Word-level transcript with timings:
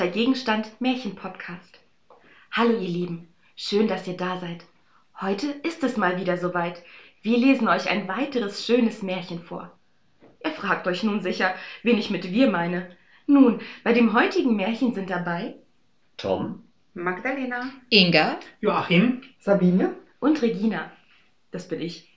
Alter 0.00 0.12
Gegenstand 0.14 0.80
Märchen-Podcast. 0.80 1.78
Hallo 2.52 2.72
ihr 2.72 2.88
Lieben, 2.88 3.28
schön, 3.54 3.86
dass 3.86 4.08
ihr 4.08 4.16
da 4.16 4.38
seid. 4.40 4.64
Heute 5.20 5.48
ist 5.48 5.84
es 5.84 5.98
mal 5.98 6.18
wieder 6.18 6.38
soweit. 6.38 6.82
Wir 7.20 7.36
lesen 7.36 7.68
euch 7.68 7.90
ein 7.90 8.08
weiteres 8.08 8.64
schönes 8.64 9.02
Märchen 9.02 9.40
vor. 9.40 9.70
Ihr 10.42 10.52
fragt 10.52 10.86
euch 10.86 11.02
nun 11.02 11.20
sicher, 11.20 11.54
wen 11.82 11.98
ich 11.98 12.08
mit 12.08 12.32
wir 12.32 12.48
meine. 12.48 12.88
Nun, 13.26 13.60
bei 13.84 13.92
dem 13.92 14.14
heutigen 14.14 14.56
Märchen 14.56 14.94
sind 14.94 15.10
dabei 15.10 15.56
Tom, 16.16 16.64
Magdalena. 16.94 17.68
Inga, 17.90 18.38
Joachim, 18.62 19.20
Sabine? 19.38 19.94
und 20.18 20.40
Regina. 20.40 20.90
Das 21.50 21.68
bin 21.68 21.82
ich. 21.82 22.08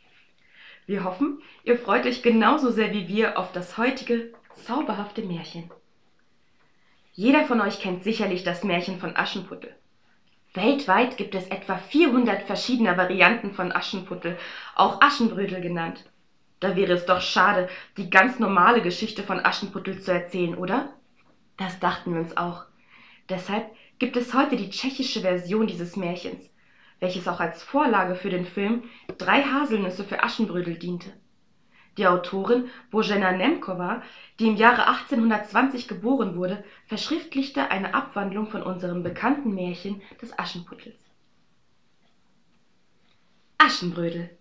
Wir 0.85 1.03
hoffen, 1.03 1.41
ihr 1.65 1.75
freut 1.75 2.05
euch 2.05 2.23
genauso 2.23 2.71
sehr 2.71 2.93
wie 2.93 3.09
wir 3.09 3.37
auf 3.37 3.51
das 3.51 3.77
heutige 3.77 4.31
zauberhafte 4.55 5.21
Märchen. 5.21 5.69
Jeder 7.15 7.45
von 7.45 7.61
euch 7.61 7.79
kennt 7.79 8.03
sicherlich 8.03 8.43
das 8.43 8.63
Märchen 8.63 8.99
von 8.99 9.15
Aschenputtel. 9.15 9.75
Weltweit 10.55 11.15
gibt 11.15 11.35
es 11.35 11.47
etwa 11.47 11.77
400 11.77 12.41
verschiedene 12.41 12.97
Varianten 12.97 13.53
von 13.53 13.71
Aschenputtel, 13.71 14.35
auch 14.73 14.99
Aschenbrödel 14.99 15.61
genannt. 15.61 16.05
Da 16.59 16.75
wäre 16.75 16.93
es 16.93 17.05
doch 17.05 17.21
schade, 17.21 17.69
die 17.97 18.09
ganz 18.09 18.39
normale 18.39 18.81
Geschichte 18.81 19.21
von 19.21 19.45
Aschenputtel 19.45 19.99
zu 19.99 20.11
erzählen, 20.11 20.55
oder? 20.55 20.91
Das 21.57 21.79
dachten 21.79 22.13
wir 22.13 22.19
uns 22.19 22.35
auch. 22.35 22.65
Deshalb 23.29 23.71
gibt 23.99 24.17
es 24.17 24.33
heute 24.33 24.55
die 24.55 24.71
tschechische 24.71 25.21
Version 25.21 25.67
dieses 25.67 25.95
Märchens, 25.95 26.49
welches 26.99 27.27
auch 27.27 27.39
als 27.39 27.61
Vorlage 27.61 28.15
für 28.15 28.31
den 28.31 28.45
Film 28.45 28.85
Drei 29.19 29.43
Haselnüsse 29.43 30.03
für 30.03 30.23
Aschenbrödel 30.23 30.79
diente. 30.79 31.13
Die 31.97 32.07
Autorin 32.07 32.69
Božena 32.89 33.31
Nemkova, 33.31 34.01
die 34.39 34.47
im 34.47 34.55
Jahre 34.55 34.87
1820 34.87 35.87
geboren 35.87 36.35
wurde, 36.35 36.63
verschriftlichte 36.87 37.69
eine 37.69 37.93
Abwandlung 37.93 38.49
von 38.49 38.63
unserem 38.63 39.03
bekannten 39.03 39.53
Märchen 39.53 40.01
des 40.21 40.37
Aschenputtels. 40.37 40.97
Aschenbrödel 43.59 44.35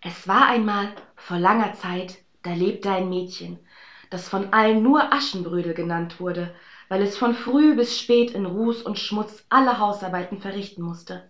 Es 0.00 0.26
war 0.26 0.46
einmal 0.46 0.94
vor 1.14 1.38
langer 1.38 1.74
Zeit, 1.74 2.18
da 2.42 2.52
lebte 2.52 2.90
ein 2.90 3.10
Mädchen, 3.10 3.58
das 4.08 4.28
von 4.28 4.52
allen 4.52 4.82
nur 4.82 5.12
Aschenbrödel 5.12 5.74
genannt 5.74 6.20
wurde, 6.20 6.54
weil 6.88 7.02
es 7.02 7.16
von 7.18 7.34
früh 7.34 7.74
bis 7.74 7.98
spät 7.98 8.30
in 8.30 8.46
Ruß 8.46 8.82
und 8.82 8.98
Schmutz 8.98 9.44
alle 9.50 9.78
Hausarbeiten 9.78 10.38
verrichten 10.38 10.82
musste. 10.82 11.22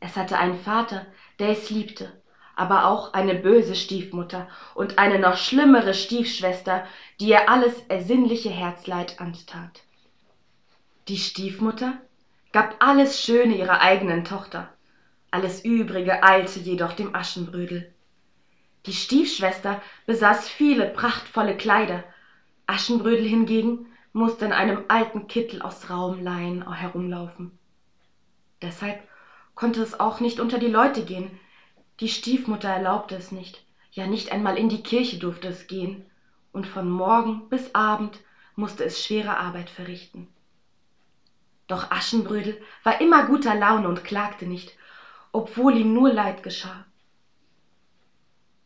Es 0.00 0.16
hatte 0.16 0.38
einen 0.38 0.56
Vater, 0.56 1.06
der 1.38 1.50
es 1.50 1.70
liebte, 1.70 2.16
aber 2.56 2.86
auch 2.86 3.12
eine 3.12 3.34
böse 3.34 3.76
Stiefmutter 3.76 4.48
und 4.74 4.98
eine 4.98 5.18
noch 5.18 5.36
schlimmere 5.36 5.94
Stiefschwester, 5.94 6.84
die 7.20 7.28
ihr 7.28 7.48
alles 7.48 7.82
ersinnliche 7.88 8.50
Herzleid 8.50 9.20
antat. 9.20 9.84
Die 11.08 11.18
Stiefmutter 11.18 11.94
gab 12.52 12.82
alles 12.82 13.22
Schöne 13.22 13.54
ihrer 13.54 13.80
eigenen 13.80 14.24
Tochter, 14.24 14.68
alles 15.30 15.64
Übrige 15.64 16.22
eilte 16.22 16.58
jedoch 16.58 16.94
dem 16.94 17.14
Aschenbrödel. 17.14 17.92
Die 18.86 18.94
Stiefschwester 18.94 19.80
besaß 20.06 20.48
viele 20.48 20.86
prachtvolle 20.86 21.56
Kleider, 21.56 22.04
Aschenbrödel 22.66 23.26
hingegen 23.26 23.86
musste 24.12 24.46
in 24.46 24.52
einem 24.52 24.84
alten 24.88 25.28
Kittel 25.28 25.60
aus 25.60 25.90
Raumlein 25.90 26.72
herumlaufen. 26.72 27.52
Deshalb 28.62 28.98
konnte 29.54 29.82
es 29.82 30.00
auch 30.00 30.20
nicht 30.20 30.40
unter 30.40 30.58
die 30.58 30.68
Leute 30.68 31.04
gehen. 31.04 31.38
Die 32.00 32.08
Stiefmutter 32.08 32.68
erlaubte 32.68 33.14
es 33.14 33.32
nicht, 33.32 33.62
ja 33.90 34.06
nicht 34.06 34.30
einmal 34.30 34.56
in 34.58 34.68
die 34.68 34.82
Kirche 34.82 35.16
durfte 35.18 35.48
es 35.48 35.66
gehen, 35.66 36.04
und 36.52 36.66
von 36.66 36.90
Morgen 36.90 37.48
bis 37.48 37.74
Abend 37.74 38.20
musste 38.54 38.84
es 38.84 39.02
schwere 39.02 39.38
Arbeit 39.38 39.70
verrichten. 39.70 40.28
Doch 41.66 41.90
Aschenbrödel 41.90 42.60
war 42.82 43.00
immer 43.00 43.22
guter 43.22 43.54
Laune 43.54 43.88
und 43.88 44.04
klagte 44.04 44.46
nicht, 44.46 44.74
obwohl 45.32 45.76
ihm 45.76 45.92
nur 45.92 46.10
Leid 46.10 46.42
geschah. 46.42 46.84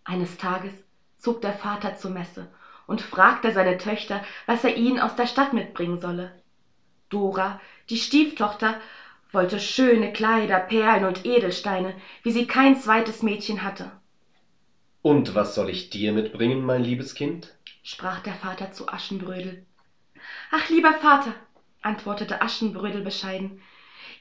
Eines 0.04 0.36
Tages 0.36 0.72
zog 1.16 1.40
der 1.40 1.52
Vater 1.52 1.94
zur 1.94 2.10
Messe 2.10 2.48
und 2.86 3.00
fragte 3.00 3.52
seine 3.52 3.76
Töchter, 3.76 4.20
was 4.46 4.64
er 4.64 4.76
ihnen 4.76 4.98
aus 4.98 5.14
der 5.14 5.26
Stadt 5.26 5.52
mitbringen 5.52 5.98
solle. 5.98 6.32
Dora, 7.08 7.56
die 7.88 7.96
Stieftochter, 7.96 8.76
wollte 9.34 9.58
schöne 9.58 10.10
Kleider, 10.12 10.58
Perlen 10.60 11.04
und 11.04 11.26
Edelsteine, 11.26 11.94
wie 12.22 12.30
sie 12.30 12.46
kein 12.46 12.74
zweites 12.74 13.22
Mädchen 13.22 13.62
hatte. 13.62 13.92
und 15.02 15.34
was 15.34 15.52
soll 15.52 15.68
ich 15.68 15.91
dir 15.91 16.10
mitbringen, 16.10 16.62
mein 16.62 16.82
liebes 16.82 17.12
Kind? 17.14 17.54
sprach 17.82 18.20
der 18.20 18.34
Vater 18.34 18.70
zu 18.70 18.88
Aschenbrödel. 18.88 19.60
Ach, 20.50 20.69
lieber 20.69 20.92
Vater, 20.92 21.34
antwortete 21.82 22.40
Aschenbrödel 22.42 23.02
bescheiden, 23.02 23.58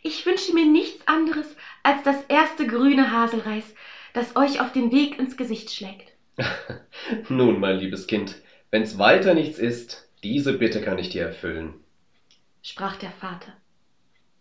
ich 0.02 0.26
wünsche 0.26 0.54
mir 0.54 0.66
nichts 0.66 1.08
anderes 1.08 1.56
als 1.84 2.02
das 2.04 2.22
erste 2.24 2.66
grüne 2.68 3.12
Haselreis, 3.12 3.74
das 4.14 4.36
euch 4.36 4.60
auf 4.62 4.72
den 4.72 4.92
Weg 4.92 5.20
ins 5.20 5.38
Gesicht 5.38 5.72
schlägt. 5.72 6.14
Nun, 7.30 7.60
mein 7.60 7.76
liebes 7.78 8.08
Kind, 8.08 8.40
wenn's 8.72 8.98
weiter 8.98 9.34
nichts 9.34 9.58
ist, 9.58 10.06
diese 10.24 10.54
Bitte 10.54 10.82
kann 10.82 10.98
ich 10.98 11.10
dir 11.10 11.22
erfüllen. 11.24 11.76
sprach 12.62 12.96
der 12.96 13.12
Vater. 13.12 13.54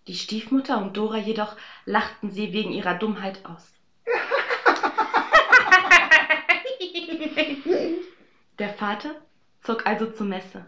Die 0.08 0.14
Stiefmutter 0.14 0.78
und 0.78 0.96
Dora 0.96 1.18
jedoch 1.18 1.54
lachten 1.84 2.30
sie 2.30 2.54
wegen 2.54 2.72
ihrer 2.72 2.94
Dummheit 2.94 3.44
aus. 3.44 3.74
Der 8.58 8.70
Vater 8.70 9.14
zog 9.60 9.86
also 9.86 10.10
zur 10.10 10.26
Messe, 10.26 10.64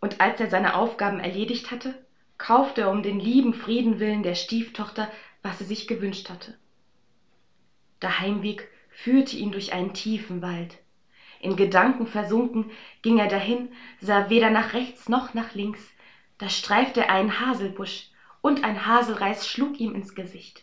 und 0.00 0.20
als 0.20 0.38
er 0.38 0.50
seine 0.50 0.74
Aufgaben 0.74 1.18
erledigt 1.18 1.70
hatte, 1.70 1.94
kaufte 2.36 2.82
er 2.82 2.90
um 2.90 3.02
den 3.02 3.18
lieben 3.18 3.54
Frieden 3.54 4.00
willen 4.00 4.22
der 4.22 4.34
Stieftochter, 4.34 5.10
was 5.42 5.58
sie 5.58 5.64
sich 5.64 5.88
gewünscht 5.88 6.28
hatte. 6.28 6.54
Der 8.02 8.20
Heimweg 8.20 8.68
führte 8.90 9.38
ihn 9.38 9.50
durch 9.50 9.72
einen 9.72 9.94
tiefen 9.94 10.42
Wald. 10.42 10.76
In 11.40 11.56
Gedanken 11.56 12.06
versunken 12.06 12.70
ging 13.00 13.16
er 13.16 13.28
dahin, 13.28 13.72
sah 13.98 14.28
weder 14.28 14.50
nach 14.50 14.74
rechts 14.74 15.08
noch 15.08 15.32
nach 15.32 15.54
links, 15.54 15.80
da 16.36 16.50
streifte 16.50 17.00
er 17.00 17.10
einen 17.10 17.40
Haselbusch, 17.40 18.10
und 18.40 18.64
ein 18.64 18.86
Haselreis 18.86 19.48
schlug 19.48 19.80
ihm 19.80 19.94
ins 19.94 20.14
Gesicht. 20.14 20.62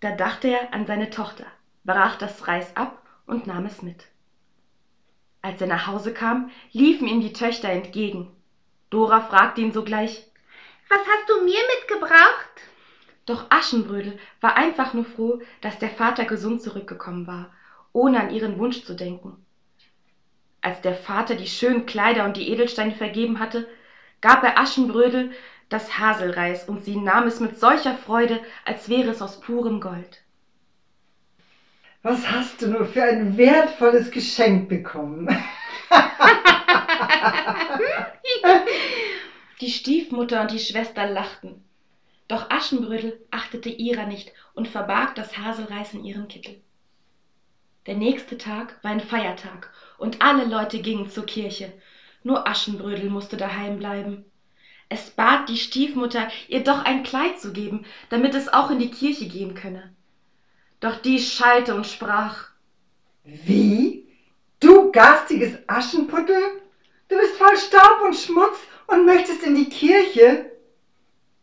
Da 0.00 0.12
dachte 0.12 0.48
er 0.48 0.72
an 0.72 0.86
seine 0.86 1.10
Tochter, 1.10 1.46
brach 1.84 2.16
das 2.16 2.46
Reis 2.46 2.76
ab 2.76 3.02
und 3.26 3.46
nahm 3.46 3.66
es 3.66 3.82
mit. 3.82 4.06
Als 5.42 5.60
er 5.60 5.66
nach 5.66 5.86
Hause 5.86 6.12
kam, 6.12 6.50
liefen 6.72 7.08
ihm 7.08 7.20
die 7.20 7.32
Töchter 7.32 7.68
entgegen. 7.68 8.30
Dora 8.90 9.20
fragte 9.20 9.60
ihn 9.60 9.72
sogleich, 9.72 10.24
Was 10.88 11.00
hast 11.00 11.28
du 11.28 11.44
mir 11.44 11.60
mitgebracht? 11.78 12.48
doch 13.28 13.50
Aschenbrödel 13.50 14.18
war 14.40 14.56
einfach 14.56 14.94
nur 14.94 15.04
froh, 15.04 15.40
dass 15.60 15.78
der 15.78 15.90
Vater 15.90 16.24
gesund 16.24 16.62
zurückgekommen 16.62 17.26
war, 17.26 17.52
ohne 17.92 18.20
an 18.20 18.30
ihren 18.30 18.58
Wunsch 18.58 18.84
zu 18.84 18.94
denken. 18.94 19.44
Als 20.62 20.80
der 20.80 20.94
Vater 20.94 21.34
die 21.34 21.46
schönen 21.46 21.86
Kleider 21.86 22.24
und 22.24 22.36
die 22.36 22.50
Edelsteine 22.50 22.94
vergeben 22.94 23.38
hatte, 23.38 23.68
gab 24.20 24.42
er 24.42 24.58
Aschenbrödel 24.58 25.30
das 25.68 25.98
Haselreis 25.98 26.68
und 26.68 26.84
sie 26.84 26.96
nahm 26.96 27.26
es 27.26 27.40
mit 27.40 27.58
solcher 27.58 27.94
Freude, 27.94 28.42
als 28.64 28.88
wäre 28.88 29.10
es 29.10 29.20
aus 29.22 29.40
purem 29.40 29.80
Gold. 29.80 30.22
Was 32.02 32.30
hast 32.30 32.62
du 32.62 32.68
nur 32.68 32.86
für 32.86 33.02
ein 33.02 33.36
wertvolles 33.36 34.10
Geschenk 34.10 34.68
bekommen? 34.68 35.28
Die 39.60 39.70
Stiefmutter 39.70 40.40
und 40.40 40.52
die 40.52 40.60
Schwester 40.60 41.04
lachten. 41.04 41.64
Doch 42.28 42.50
Aschenbrödel 42.50 43.18
achtete 43.30 43.68
ihrer 43.70 44.04
nicht 44.04 44.32
und 44.54 44.68
verbarg 44.68 45.16
das 45.16 45.36
Haselreis 45.36 45.94
in 45.94 46.04
ihren 46.04 46.28
Kittel. 46.28 46.62
Der 47.86 47.96
nächste 47.96 48.38
Tag 48.38 48.78
war 48.82 48.90
ein 48.92 49.00
Feiertag 49.00 49.72
und 49.96 50.22
alle 50.22 50.44
Leute 50.44 50.80
gingen 50.80 51.08
zur 51.08 51.26
Kirche. 51.26 51.72
Nur 52.22 52.46
Aschenbrödel 52.46 53.08
musste 53.08 53.36
daheim 53.36 53.78
bleiben. 53.78 54.27
Es 54.88 55.10
bat 55.10 55.48
die 55.48 55.56
Stiefmutter, 55.56 56.28
ihr 56.48 56.64
doch 56.64 56.84
ein 56.84 57.02
Kleid 57.02 57.38
zu 57.40 57.52
geben, 57.52 57.84
damit 58.08 58.34
es 58.34 58.52
auch 58.52 58.70
in 58.70 58.78
die 58.78 58.90
Kirche 58.90 59.28
gehen 59.28 59.54
könne. 59.54 59.92
Doch 60.80 60.96
die 60.96 61.18
schalt 61.20 61.68
und 61.70 61.86
sprach, 61.86 62.48
Wie? 63.24 64.06
Du 64.60 64.90
garstiges 64.92 65.58
Aschenputtel? 65.66 66.40
Du 67.08 67.16
bist 67.16 67.36
voll 67.36 67.56
Staub 67.56 68.02
und 68.04 68.16
Schmutz 68.16 68.58
und 68.86 69.06
möchtest 69.06 69.42
in 69.42 69.54
die 69.54 69.68
Kirche? 69.68 70.50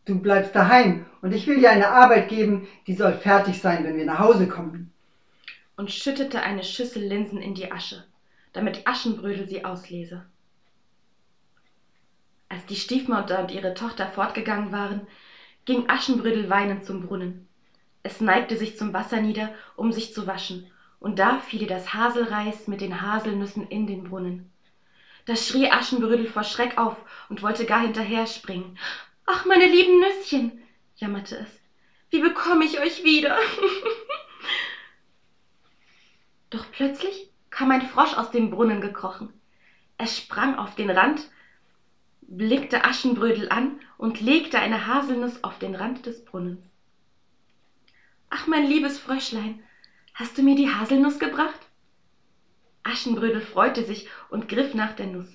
Du 0.04 0.18
bleibst 0.20 0.54
daheim 0.54 1.06
und 1.22 1.32
ich 1.32 1.46
will 1.46 1.58
dir 1.60 1.70
eine 1.70 1.88
Arbeit 1.88 2.28
geben, 2.28 2.68
die 2.86 2.94
soll 2.94 3.14
fertig 3.14 3.60
sein, 3.60 3.84
wenn 3.84 3.96
wir 3.96 4.04
nach 4.04 4.18
Hause 4.20 4.48
kommen. 4.48 4.92
und 5.76 5.90
schüttete 5.92 6.40
eine 6.42 6.64
Schüssel 6.64 7.02
Linsen 7.02 7.38
in 7.38 7.54
die 7.54 7.70
Asche, 7.70 8.04
damit 8.52 8.86
Aschenbrödel 8.86 9.46
sie 9.48 9.64
auslese. 9.64 10.24
Als 12.48 12.64
die 12.66 12.76
Stiefmutter 12.76 13.40
und 13.40 13.50
ihre 13.50 13.74
Tochter 13.74 14.08
fortgegangen 14.08 14.72
waren, 14.72 15.06
ging 15.64 15.88
Aschenbrödel 15.88 16.48
weinend 16.48 16.84
zum 16.84 17.06
Brunnen. 17.06 17.48
Es 18.02 18.20
neigte 18.20 18.56
sich 18.56 18.76
zum 18.76 18.92
Wasser 18.92 19.20
nieder, 19.20 19.52
um 19.74 19.90
sich 19.90 20.14
zu 20.14 20.26
waschen, 20.26 20.70
und 21.00 21.18
da 21.18 21.38
fiel 21.38 21.62
ihr 21.62 21.68
das 21.68 21.92
Haselreis 21.92 22.68
mit 22.68 22.80
den 22.80 23.02
Haselnüssen 23.02 23.68
in 23.68 23.88
den 23.88 24.04
Brunnen. 24.04 24.48
Da 25.24 25.34
schrie 25.34 25.68
Aschenbrödel 25.68 26.28
vor 26.28 26.44
Schreck 26.44 26.78
auf 26.78 26.96
und 27.28 27.42
wollte 27.42 27.66
gar 27.66 27.80
hinterher 27.80 28.26
springen. 28.26 28.78
Ach, 29.26 29.44
meine 29.44 29.66
lieben 29.66 29.98
Nüsschen, 29.98 30.62
jammerte 30.94 31.36
es, 31.36 31.60
wie 32.10 32.20
bekomme 32.20 32.64
ich 32.64 32.78
euch 32.78 33.02
wieder? 33.02 33.36
Doch 36.50 36.70
plötzlich 36.70 37.28
kam 37.50 37.72
ein 37.72 37.82
Frosch 37.82 38.14
aus 38.14 38.30
dem 38.30 38.50
Brunnen 38.50 38.80
gekrochen. 38.80 39.32
Er 39.98 40.06
sprang 40.06 40.54
auf 40.54 40.76
den 40.76 40.90
Rand, 40.90 41.28
blickte 42.28 42.84
Aschenbrödel 42.84 43.48
an 43.48 43.80
und 43.98 44.20
legte 44.20 44.58
eine 44.58 44.86
Haselnuss 44.86 45.42
auf 45.44 45.58
den 45.58 45.74
Rand 45.74 46.06
des 46.06 46.24
Brunnens. 46.24 46.60
Ach, 48.30 48.46
mein 48.46 48.66
liebes 48.66 48.98
Fröschlein, 48.98 49.62
hast 50.14 50.36
du 50.36 50.42
mir 50.42 50.56
die 50.56 50.70
Haselnuss 50.70 51.18
gebracht? 51.18 51.60
Aschenbrödel 52.82 53.40
freute 53.40 53.84
sich 53.84 54.08
und 54.30 54.48
griff 54.48 54.74
nach 54.74 54.94
der 54.94 55.06
Nuss. 55.06 55.28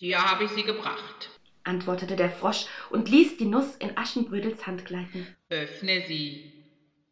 Dir 0.00 0.22
habe 0.22 0.44
ich 0.44 0.50
sie 0.50 0.62
gebracht, 0.62 1.30
antwortete 1.64 2.16
der 2.16 2.30
Frosch 2.30 2.66
und 2.90 3.08
ließ 3.08 3.36
die 3.36 3.46
Nuss 3.46 3.76
in 3.76 3.96
Aschenbrödels 3.96 4.66
Hand 4.66 4.84
gleiten. 4.84 5.26
Öffne 5.50 6.04
sie, 6.06 6.52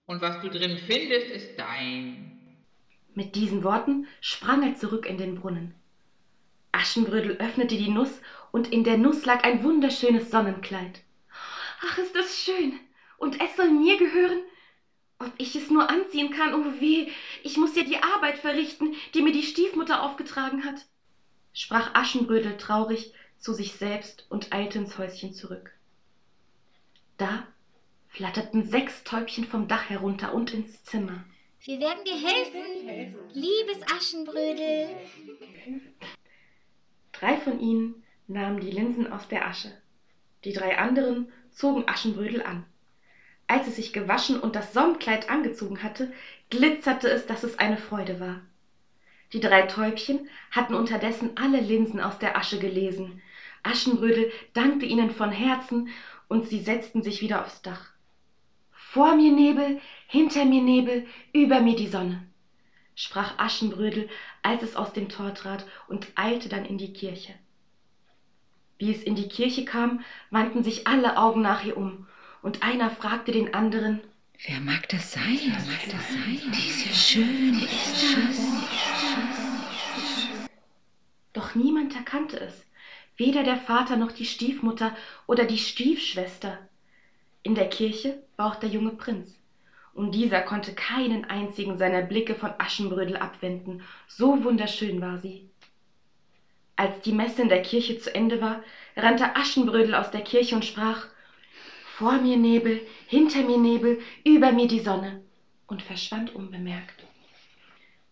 und 0.06 0.20
was 0.22 0.40
du 0.40 0.48
drin 0.48 0.78
findest, 0.78 1.30
ist 1.30 1.58
dein. 1.58 2.38
Mit 3.14 3.34
diesen 3.34 3.64
Worten 3.64 4.06
sprang 4.20 4.62
er 4.62 4.76
zurück 4.76 5.06
in 5.06 5.18
den 5.18 5.36
Brunnen. 5.36 5.74
Aschenbrödel 6.72 7.38
öffnete 7.38 7.76
die 7.76 7.90
Nuss, 7.90 8.20
und 8.56 8.72
in 8.72 8.84
der 8.84 8.96
Nuss 8.96 9.26
lag 9.26 9.44
ein 9.44 9.62
wunderschönes 9.62 10.30
Sonnenkleid. 10.30 11.02
Ach, 11.82 11.98
ist 11.98 12.16
das 12.16 12.38
schön! 12.38 12.80
Und 13.18 13.38
es 13.38 13.54
soll 13.54 13.68
mir 13.68 13.98
gehören? 13.98 14.38
Ob 15.18 15.30
ich 15.36 15.54
es 15.56 15.68
nur 15.68 15.90
anziehen 15.90 16.30
kann, 16.30 16.54
oh 16.54 16.80
weh, 16.80 17.12
ich 17.42 17.58
muss 17.58 17.76
ja 17.76 17.82
die 17.82 17.98
Arbeit 17.98 18.38
verrichten, 18.38 18.94
die 19.12 19.20
mir 19.20 19.32
die 19.32 19.42
Stiefmutter 19.42 20.02
aufgetragen 20.02 20.64
hat, 20.64 20.86
sprach 21.52 21.94
Aschenbrödel 21.94 22.56
traurig 22.56 23.12
zu 23.36 23.52
sich 23.52 23.74
selbst 23.74 24.24
und 24.30 24.54
eilte 24.54 24.78
ins 24.78 24.96
Häuschen 24.96 25.34
zurück. 25.34 25.74
Da 27.18 27.46
flatterten 28.08 28.64
sechs 28.64 29.04
Täubchen 29.04 29.44
vom 29.44 29.68
Dach 29.68 29.90
herunter 29.90 30.32
und 30.32 30.54
ins 30.54 30.82
Zimmer. 30.82 31.24
Wir 31.60 31.78
werden 31.78 32.04
dir 32.06 32.16
helfen, 32.26 33.16
liebes 33.34 33.82
Aschenbrödel. 33.94 34.96
Drei 37.12 37.36
von 37.36 37.60
ihnen 37.60 38.02
nahmen 38.28 38.60
die 38.60 38.70
Linsen 38.70 39.12
aus 39.12 39.28
der 39.28 39.46
Asche. 39.46 39.72
Die 40.44 40.52
drei 40.52 40.78
anderen 40.78 41.30
zogen 41.50 41.88
Aschenbrödel 41.88 42.42
an. 42.42 42.64
Als 43.46 43.68
es 43.68 43.76
sich 43.76 43.92
gewaschen 43.92 44.40
und 44.40 44.56
das 44.56 44.72
Sonnenkleid 44.72 45.30
angezogen 45.30 45.82
hatte, 45.82 46.12
glitzerte 46.50 47.08
es, 47.08 47.26
dass 47.26 47.44
es 47.44 47.58
eine 47.58 47.78
Freude 47.78 48.18
war. 48.18 48.40
Die 49.32 49.40
drei 49.40 49.62
Täubchen 49.62 50.28
hatten 50.50 50.74
unterdessen 50.74 51.36
alle 51.36 51.60
Linsen 51.60 52.00
aus 52.00 52.18
der 52.18 52.36
Asche 52.36 52.58
gelesen. 52.58 53.20
Aschenbrödel 53.62 54.30
dankte 54.52 54.86
ihnen 54.86 55.10
von 55.10 55.32
Herzen, 55.32 55.88
und 56.28 56.48
sie 56.48 56.60
setzten 56.60 57.02
sich 57.02 57.20
wieder 57.20 57.42
aufs 57.42 57.62
Dach. 57.62 57.90
Vor 58.72 59.14
mir 59.14 59.30
Nebel, 59.30 59.80
hinter 60.08 60.44
mir 60.44 60.62
Nebel, 60.62 61.06
über 61.32 61.60
mir 61.60 61.76
die 61.76 61.86
Sonne, 61.86 62.26
sprach 62.94 63.38
Aschenbrödel, 63.38 64.08
als 64.42 64.62
es 64.62 64.74
aus 64.74 64.92
dem 64.92 65.08
Tor 65.08 65.34
trat 65.34 65.66
und 65.86 66.08
eilte 66.16 66.48
dann 66.48 66.64
in 66.64 66.78
die 66.78 66.92
Kirche. 66.92 67.34
Wie 68.78 68.92
es 68.92 69.02
in 69.02 69.14
die 69.14 69.28
Kirche 69.28 69.64
kam, 69.64 70.00
wandten 70.30 70.62
sich 70.62 70.86
alle 70.86 71.16
Augen 71.16 71.40
nach 71.42 71.64
ihr 71.64 71.76
um, 71.76 72.06
und 72.42 72.62
einer 72.62 72.90
fragte 72.90 73.32
den 73.32 73.54
anderen, 73.54 74.00
Wer 74.46 74.60
mag 74.60 74.86
das 74.90 75.12
sein? 75.12 75.40
Wer 75.40 75.50
mag 75.50 75.80
das 75.90 76.12
sein? 76.12 76.52
Diese 76.52 76.94
schöne 76.94 77.64
ist 77.64 78.00
schön. 78.00 78.28
Doch 81.32 81.54
niemand 81.54 81.96
erkannte 81.96 82.38
es, 82.38 82.66
weder 83.16 83.42
der 83.44 83.56
Vater 83.56 83.96
noch 83.96 84.12
die 84.12 84.26
Stiefmutter 84.26 84.94
oder 85.26 85.44
die 85.44 85.58
Stiefschwester. 85.58 86.58
In 87.42 87.54
der 87.54 87.70
Kirche 87.70 88.22
war 88.36 88.52
auch 88.52 88.56
der 88.56 88.68
junge 88.68 88.90
Prinz, 88.90 89.38
und 89.94 90.14
dieser 90.14 90.42
konnte 90.42 90.74
keinen 90.74 91.24
einzigen 91.24 91.78
seiner 91.78 92.02
Blicke 92.02 92.34
von 92.34 92.52
Aschenbrödel 92.58 93.16
abwenden, 93.16 93.82
so 94.06 94.44
wunderschön 94.44 95.00
war 95.00 95.18
sie. 95.18 95.48
Als 96.78 97.00
die 97.00 97.12
Messe 97.12 97.40
in 97.40 97.48
der 97.48 97.62
Kirche 97.62 97.98
zu 97.98 98.14
Ende 98.14 98.42
war, 98.42 98.62
rannte 98.96 99.34
Aschenbrödel 99.34 99.94
aus 99.94 100.10
der 100.10 100.20
Kirche 100.20 100.54
und 100.54 100.64
sprach 100.64 101.06
Vor 101.96 102.18
mir 102.18 102.36
Nebel, 102.36 102.86
hinter 103.06 103.42
mir 103.42 103.56
Nebel, 103.56 103.98
über 104.24 104.52
mir 104.52 104.68
die 104.68 104.80
Sonne 104.80 105.22
und 105.66 105.82
verschwand 105.82 106.34
unbemerkt. 106.34 107.06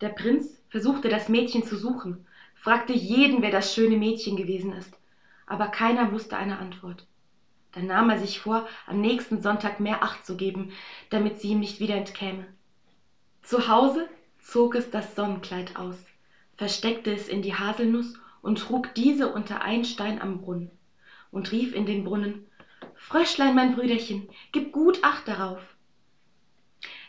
Der 0.01 0.09
Prinz 0.09 0.59
versuchte 0.71 1.11
das 1.11 1.29
Mädchen 1.29 1.63
zu 1.63 1.77
suchen, 1.77 2.27
fragte 2.55 2.95
jeden, 2.95 3.43
wer 3.43 3.51
das 3.51 3.75
schöne 3.75 3.97
Mädchen 3.97 4.37
gewesen 4.37 4.73
ist, 4.73 4.99
aber 5.47 5.67
keiner 5.67 6.11
wusste 6.11 6.39
eine 6.39 6.59
Antwort. 6.59 7.05
Dann 7.73 7.87
nahm 7.87 8.09
er 8.09 8.19
sich 8.19 8.39
vor, 8.39 8.67
am 8.87 9.01
nächsten 9.01 9.43
Sonntag 9.43 9.79
mehr 9.79 10.03
Acht 10.03 10.25
zu 10.25 10.37
geben, 10.37 10.73
damit 11.11 11.39
sie 11.39 11.49
ihm 11.51 11.61
nicht 11.61 11.81
wieder 11.81 11.97
entkäme. 11.97 12.47
Zu 13.43 13.69
Hause 13.69 14.09
zog 14.39 14.75
es 14.75 14.89
das 14.89 15.15
Sonnenkleid 15.15 15.77
aus, 15.77 16.03
versteckte 16.57 17.13
es 17.13 17.29
in 17.29 17.43
die 17.43 17.55
Haselnuss 17.55 18.15
und 18.45 18.59
trug 18.59 18.95
diese 18.95 19.33
unter 19.33 19.63
einen 19.63 19.87
Stein 19.87 20.21
am 20.21 20.43
Brunnen 20.43 20.71
und 21.31 21.51
rief 21.51 21.75
in 21.75 21.87
den 21.87 22.05
Brunnen 22.05 22.47
Fröschlein, 22.95 23.55
mein 23.55 23.75
Brüderchen, 23.75 24.29
gib 24.53 24.71
gut 24.71 25.03
Acht 25.03 25.27
darauf. 25.27 25.61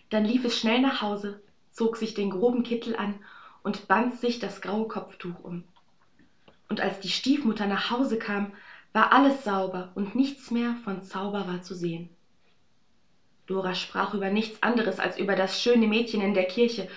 Dann 0.10 0.24
lief 0.24 0.46
es 0.46 0.58
schnell 0.58 0.80
nach 0.80 1.02
Hause, 1.02 1.42
zog 1.72 1.98
sich 1.98 2.14
den 2.14 2.30
groben 2.30 2.64
Kittel 2.64 2.96
an 2.96 3.22
und 3.64 3.88
band 3.88 4.18
sich 4.18 4.40
das 4.40 4.62
graue 4.62 4.88
Kopftuch 4.88 5.38
um. 5.40 5.66
Und 6.70 6.80
als 6.80 7.00
die 7.00 7.10
Stiefmutter 7.10 7.68
nach 7.68 7.90
Hause 7.90 8.18
kam, 8.18 8.54
war 8.94 9.12
alles 9.12 9.44
sauber 9.44 9.92
und 9.94 10.16
nichts 10.16 10.52
mehr 10.52 10.74
von 10.86 11.04
Zauber 11.04 11.48
war 11.48 11.62
zu 11.62 11.76
sehen. 11.76 12.10
Dora 13.46 13.74
sprach 13.76 14.14
über 14.14 14.30
nichts 14.30 14.64
anderes 14.64 15.00
als 15.00 15.18
über 15.18 15.36
das 15.36 15.62
schöne 15.62 15.88
Mädchen 15.88 16.22
in 16.22 16.34
der 16.34 16.48
Kirche, 16.48 16.88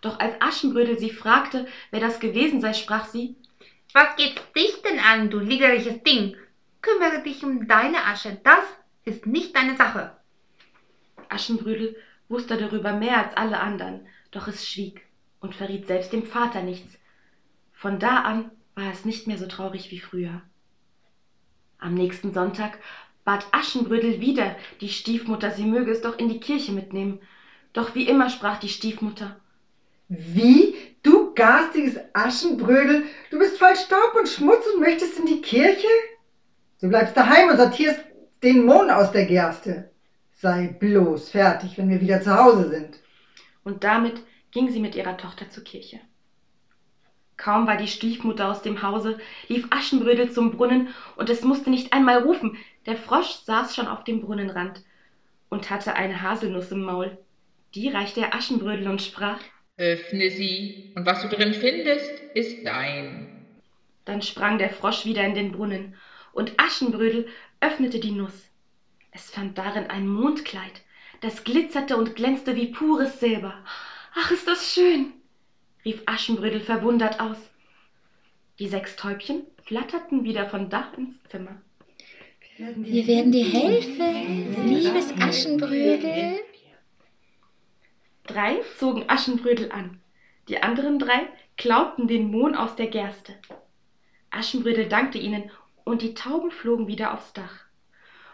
doch 0.00 0.18
als 0.18 0.34
Aschenbrödel 0.40 0.98
sie 0.98 1.10
fragte, 1.10 1.64
wer 1.92 2.00
das 2.00 2.18
gewesen 2.18 2.60
sei, 2.60 2.72
sprach 2.72 3.04
sie 3.04 3.36
Was 3.94 4.16
geht's 4.16 4.42
dich 4.56 4.82
denn 4.82 4.98
an, 4.98 5.30
du 5.30 5.38
liederliches 5.38 6.02
Ding? 6.02 6.36
Kümmere 6.82 7.22
dich 7.22 7.44
um 7.44 7.68
deine 7.68 8.04
Asche, 8.06 8.36
das 8.42 8.64
ist 9.04 9.24
nicht 9.24 9.54
deine 9.54 9.76
Sache. 9.76 10.16
Aschenbrödel 11.28 11.96
wusste 12.28 12.56
darüber 12.56 12.92
mehr 12.92 13.18
als 13.18 13.36
alle 13.36 13.60
anderen, 13.60 14.04
doch 14.32 14.48
es 14.48 14.68
schwieg 14.68 15.06
und 15.38 15.54
verriet 15.54 15.86
selbst 15.86 16.12
dem 16.12 16.24
Vater 16.24 16.60
nichts. 16.60 16.98
Von 17.72 18.00
da 18.00 18.18
an 18.18 18.50
war 18.74 18.90
es 18.90 19.04
nicht 19.04 19.28
mehr 19.28 19.38
so 19.38 19.46
traurig 19.46 19.92
wie 19.92 20.00
früher. 20.00 20.42
Am 21.78 21.94
nächsten 21.94 22.32
Sonntag 22.32 22.80
bat 23.24 23.46
Aschenbrödel 23.52 24.20
wieder 24.20 24.56
die 24.80 24.88
Stiefmutter, 24.88 25.52
sie 25.52 25.66
möge 25.66 25.92
es 25.92 26.00
doch 26.00 26.18
in 26.18 26.28
die 26.28 26.40
Kirche 26.40 26.72
mitnehmen. 26.72 27.22
Doch 27.72 27.94
wie 27.94 28.08
immer 28.08 28.28
sprach 28.28 28.56
die 28.56 28.68
Stiefmutter 28.68 29.40
Wie? 30.08 30.74
Garstiges 31.34 31.98
Aschenbrödel, 32.12 33.04
du 33.30 33.38
bist 33.38 33.58
voll 33.58 33.74
Staub 33.76 34.14
und 34.16 34.28
Schmutz 34.28 34.66
und 34.74 34.80
möchtest 34.80 35.18
in 35.18 35.26
die 35.26 35.40
Kirche? 35.40 35.88
Du 36.80 36.88
bleibst 36.88 37.16
daheim 37.16 37.48
und 37.48 37.56
sortierst 37.56 38.00
den 38.42 38.64
Mohn 38.64 38.90
aus 38.90 39.10
der 39.10 39.24
Gerste. 39.24 39.90
Sei 40.32 40.68
bloß 40.78 41.30
fertig, 41.30 41.78
wenn 41.78 41.88
wir 41.88 42.00
wieder 42.00 42.20
zu 42.20 42.36
Hause 42.36 42.68
sind. 42.68 43.00
Und 43.64 43.84
damit 43.84 44.22
ging 44.50 44.70
sie 44.70 44.80
mit 44.80 44.94
ihrer 44.94 45.16
Tochter 45.16 45.48
zur 45.48 45.64
Kirche. 45.64 46.00
Kaum 47.36 47.66
war 47.66 47.76
die 47.76 47.88
Stiefmutter 47.88 48.48
aus 48.48 48.62
dem 48.62 48.82
Hause, 48.82 49.18
lief 49.48 49.66
Aschenbrödel 49.70 50.30
zum 50.30 50.50
Brunnen, 50.50 50.88
und 51.16 51.28
es 51.30 51.42
musste 51.42 51.70
nicht 51.70 51.92
einmal 51.92 52.18
rufen, 52.18 52.56
der 52.86 52.96
Frosch 52.96 53.32
saß 53.44 53.74
schon 53.74 53.88
auf 53.88 54.04
dem 54.04 54.20
Brunnenrand 54.20 54.82
und 55.48 55.70
hatte 55.70 55.96
eine 55.96 56.22
Haselnuss 56.22 56.70
im 56.70 56.82
Maul. 56.82 57.16
Die 57.74 57.88
reichte 57.88 58.20
er 58.20 58.34
Aschenbrödel 58.34 58.86
und 58.86 59.02
sprach 59.02 59.38
Öffne 59.76 60.30
sie, 60.30 60.92
und 60.94 61.04
was 61.04 61.22
du 61.22 61.28
drin 61.28 61.52
findest, 61.52 62.10
ist 62.34 62.64
dein. 62.64 63.44
Dann 64.04 64.22
sprang 64.22 64.58
der 64.58 64.70
Frosch 64.70 65.04
wieder 65.04 65.24
in 65.24 65.34
den 65.34 65.50
Brunnen, 65.50 65.96
und 66.32 66.52
Aschenbrödel 66.58 67.26
öffnete 67.60 67.98
die 67.98 68.12
Nuss. 68.12 68.50
Es 69.10 69.30
fand 69.30 69.58
darin 69.58 69.86
ein 69.88 70.06
Mondkleid, 70.06 70.82
das 71.22 71.42
glitzerte 71.42 71.96
und 71.96 72.14
glänzte 72.14 72.54
wie 72.54 72.66
pures 72.66 73.18
Silber. 73.18 73.64
Ach, 74.14 74.30
ist 74.30 74.46
das 74.46 74.72
schön! 74.72 75.12
rief 75.84 76.02
Aschenbrödel 76.06 76.60
verwundert 76.60 77.18
aus. 77.18 77.38
Die 78.60 78.68
sechs 78.68 78.94
Täubchen 78.94 79.42
flatterten 79.64 80.22
wieder 80.22 80.46
von 80.46 80.70
Dach 80.70 80.96
ins 80.96 81.16
Zimmer. 81.28 81.60
Wir 82.58 83.06
werden 83.08 83.32
dir 83.32 83.46
helfen, 83.46 84.68
liebes 84.68 85.12
Aschenbrödel. 85.18 86.40
Drei 88.26 88.58
zogen 88.78 89.04
Aschenbrödel 89.06 89.70
an, 89.70 90.00
die 90.48 90.62
anderen 90.62 90.98
drei 90.98 91.26
klaubten 91.58 92.08
den 92.08 92.30
Mohn 92.30 92.54
aus 92.54 92.74
der 92.74 92.86
Gerste. 92.86 93.34
Aschenbrödel 94.30 94.88
dankte 94.88 95.18
ihnen, 95.18 95.50
und 95.84 96.00
die 96.00 96.14
Tauben 96.14 96.50
flogen 96.50 96.86
wieder 96.86 97.12
aufs 97.12 97.34
Dach. 97.34 97.66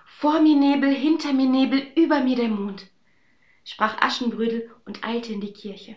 Vor 0.06 0.38
mir 0.38 0.54
Nebel, 0.54 0.94
hinter 0.94 1.32
mir 1.32 1.48
Nebel, 1.48 1.82
über 1.96 2.20
mir 2.20 2.36
der 2.36 2.48
Mond, 2.48 2.86
sprach 3.64 4.00
Aschenbrödel 4.00 4.70
und 4.84 5.02
eilte 5.04 5.32
in 5.32 5.40
die 5.40 5.52
Kirche. 5.52 5.96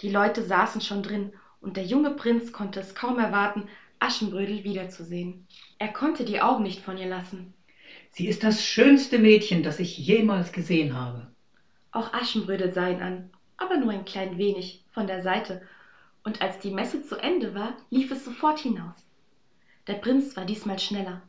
Die 0.00 0.08
Leute 0.08 0.42
saßen 0.42 0.80
schon 0.80 1.04
drin, 1.04 1.32
und 1.60 1.76
der 1.76 1.84
junge 1.84 2.10
Prinz 2.10 2.50
konnte 2.50 2.80
es 2.80 2.96
kaum 2.96 3.20
erwarten, 3.20 3.68
Aschenbrödel 4.00 4.64
wiederzusehen. 4.64 5.46
Er 5.78 5.88
konnte 5.88 6.24
die 6.24 6.40
Augen 6.40 6.64
nicht 6.64 6.80
von 6.80 6.98
ihr 6.98 7.06
lassen. 7.06 7.54
Sie 8.10 8.26
ist 8.26 8.42
das 8.42 8.64
schönste 8.64 9.20
Mädchen, 9.20 9.62
das 9.62 9.78
ich 9.78 9.96
jemals 9.96 10.50
gesehen 10.50 10.94
habe. 10.94 11.30
Auch 11.96 12.12
Aschenbrödel 12.12 12.74
sah 12.74 12.90
ihn 12.90 13.00
an, 13.00 13.30
aber 13.56 13.78
nur 13.78 13.90
ein 13.90 14.04
klein 14.04 14.36
wenig 14.36 14.84
von 14.92 15.06
der 15.06 15.22
Seite, 15.22 15.62
und 16.24 16.42
als 16.42 16.58
die 16.58 16.70
Messe 16.70 17.02
zu 17.02 17.16
Ende 17.16 17.54
war, 17.54 17.72
lief 17.88 18.10
es 18.10 18.22
sofort 18.22 18.58
hinaus. 18.58 19.06
Der 19.86 19.94
Prinz 19.94 20.36
war 20.36 20.44
diesmal 20.44 20.78
schneller, 20.78 21.22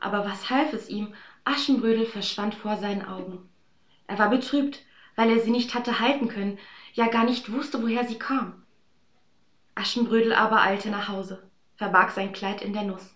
aber 0.00 0.24
was 0.24 0.48
half 0.48 0.72
es 0.72 0.88
ihm, 0.88 1.12
Aschenbrödel 1.44 2.06
verschwand 2.06 2.54
vor 2.54 2.78
seinen 2.78 3.04
Augen. 3.04 3.46
Er 4.06 4.16
war 4.16 4.30
betrübt, 4.30 4.82
weil 5.16 5.28
er 5.28 5.38
sie 5.38 5.50
nicht 5.50 5.74
hatte 5.74 5.98
halten 5.98 6.28
können, 6.28 6.58
ja 6.94 7.08
gar 7.08 7.24
nicht 7.24 7.52
wusste, 7.52 7.82
woher 7.82 8.04
sie 8.04 8.18
kam. 8.18 8.54
Aschenbrödel 9.74 10.32
aber 10.32 10.62
eilte 10.62 10.88
nach 10.88 11.08
Hause, 11.08 11.42
verbarg 11.74 12.10
sein 12.10 12.32
Kleid 12.32 12.62
in 12.62 12.72
der 12.72 12.84
Nuss. 12.84 13.14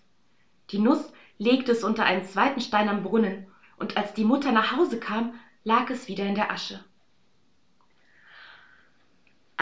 Die 0.69 0.77
Nuss 0.77 1.11
legte 1.39 1.71
es 1.71 1.83
unter 1.83 2.03
einen 2.03 2.21
zweiten 2.21 2.61
Stein 2.61 2.87
am 2.87 3.01
Brunnen, 3.01 3.47
und 3.77 3.97
als 3.97 4.13
die 4.13 4.23
Mutter 4.23 4.51
nach 4.51 4.69
Hause 4.69 4.99
kam, 4.99 5.33
lag 5.63 5.89
es 5.89 6.07
wieder 6.07 6.27
in 6.27 6.35
der 6.35 6.51
Asche. 6.51 6.79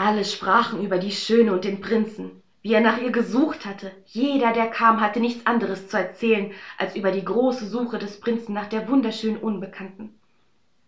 Alle 0.02 0.24
sprachen 0.24 0.82
über 0.82 0.98
die 0.98 1.12
Schöne 1.12 1.52
und 1.52 1.66
den 1.66 1.82
Prinzen, 1.82 2.32
wie 2.62 2.72
er 2.72 2.80
nach 2.80 2.96
ihr 2.96 3.10
gesucht 3.10 3.66
hatte. 3.66 3.92
Jeder, 4.06 4.50
der 4.50 4.66
kam, 4.66 4.98
hatte 4.98 5.20
nichts 5.20 5.44
anderes 5.44 5.88
zu 5.88 5.98
erzählen, 5.98 6.54
als 6.78 6.96
über 6.96 7.10
die 7.10 7.22
große 7.22 7.66
Suche 7.66 7.98
des 7.98 8.18
Prinzen 8.18 8.54
nach 8.54 8.64
der 8.64 8.88
wunderschönen 8.88 9.36
Unbekannten. 9.36 10.10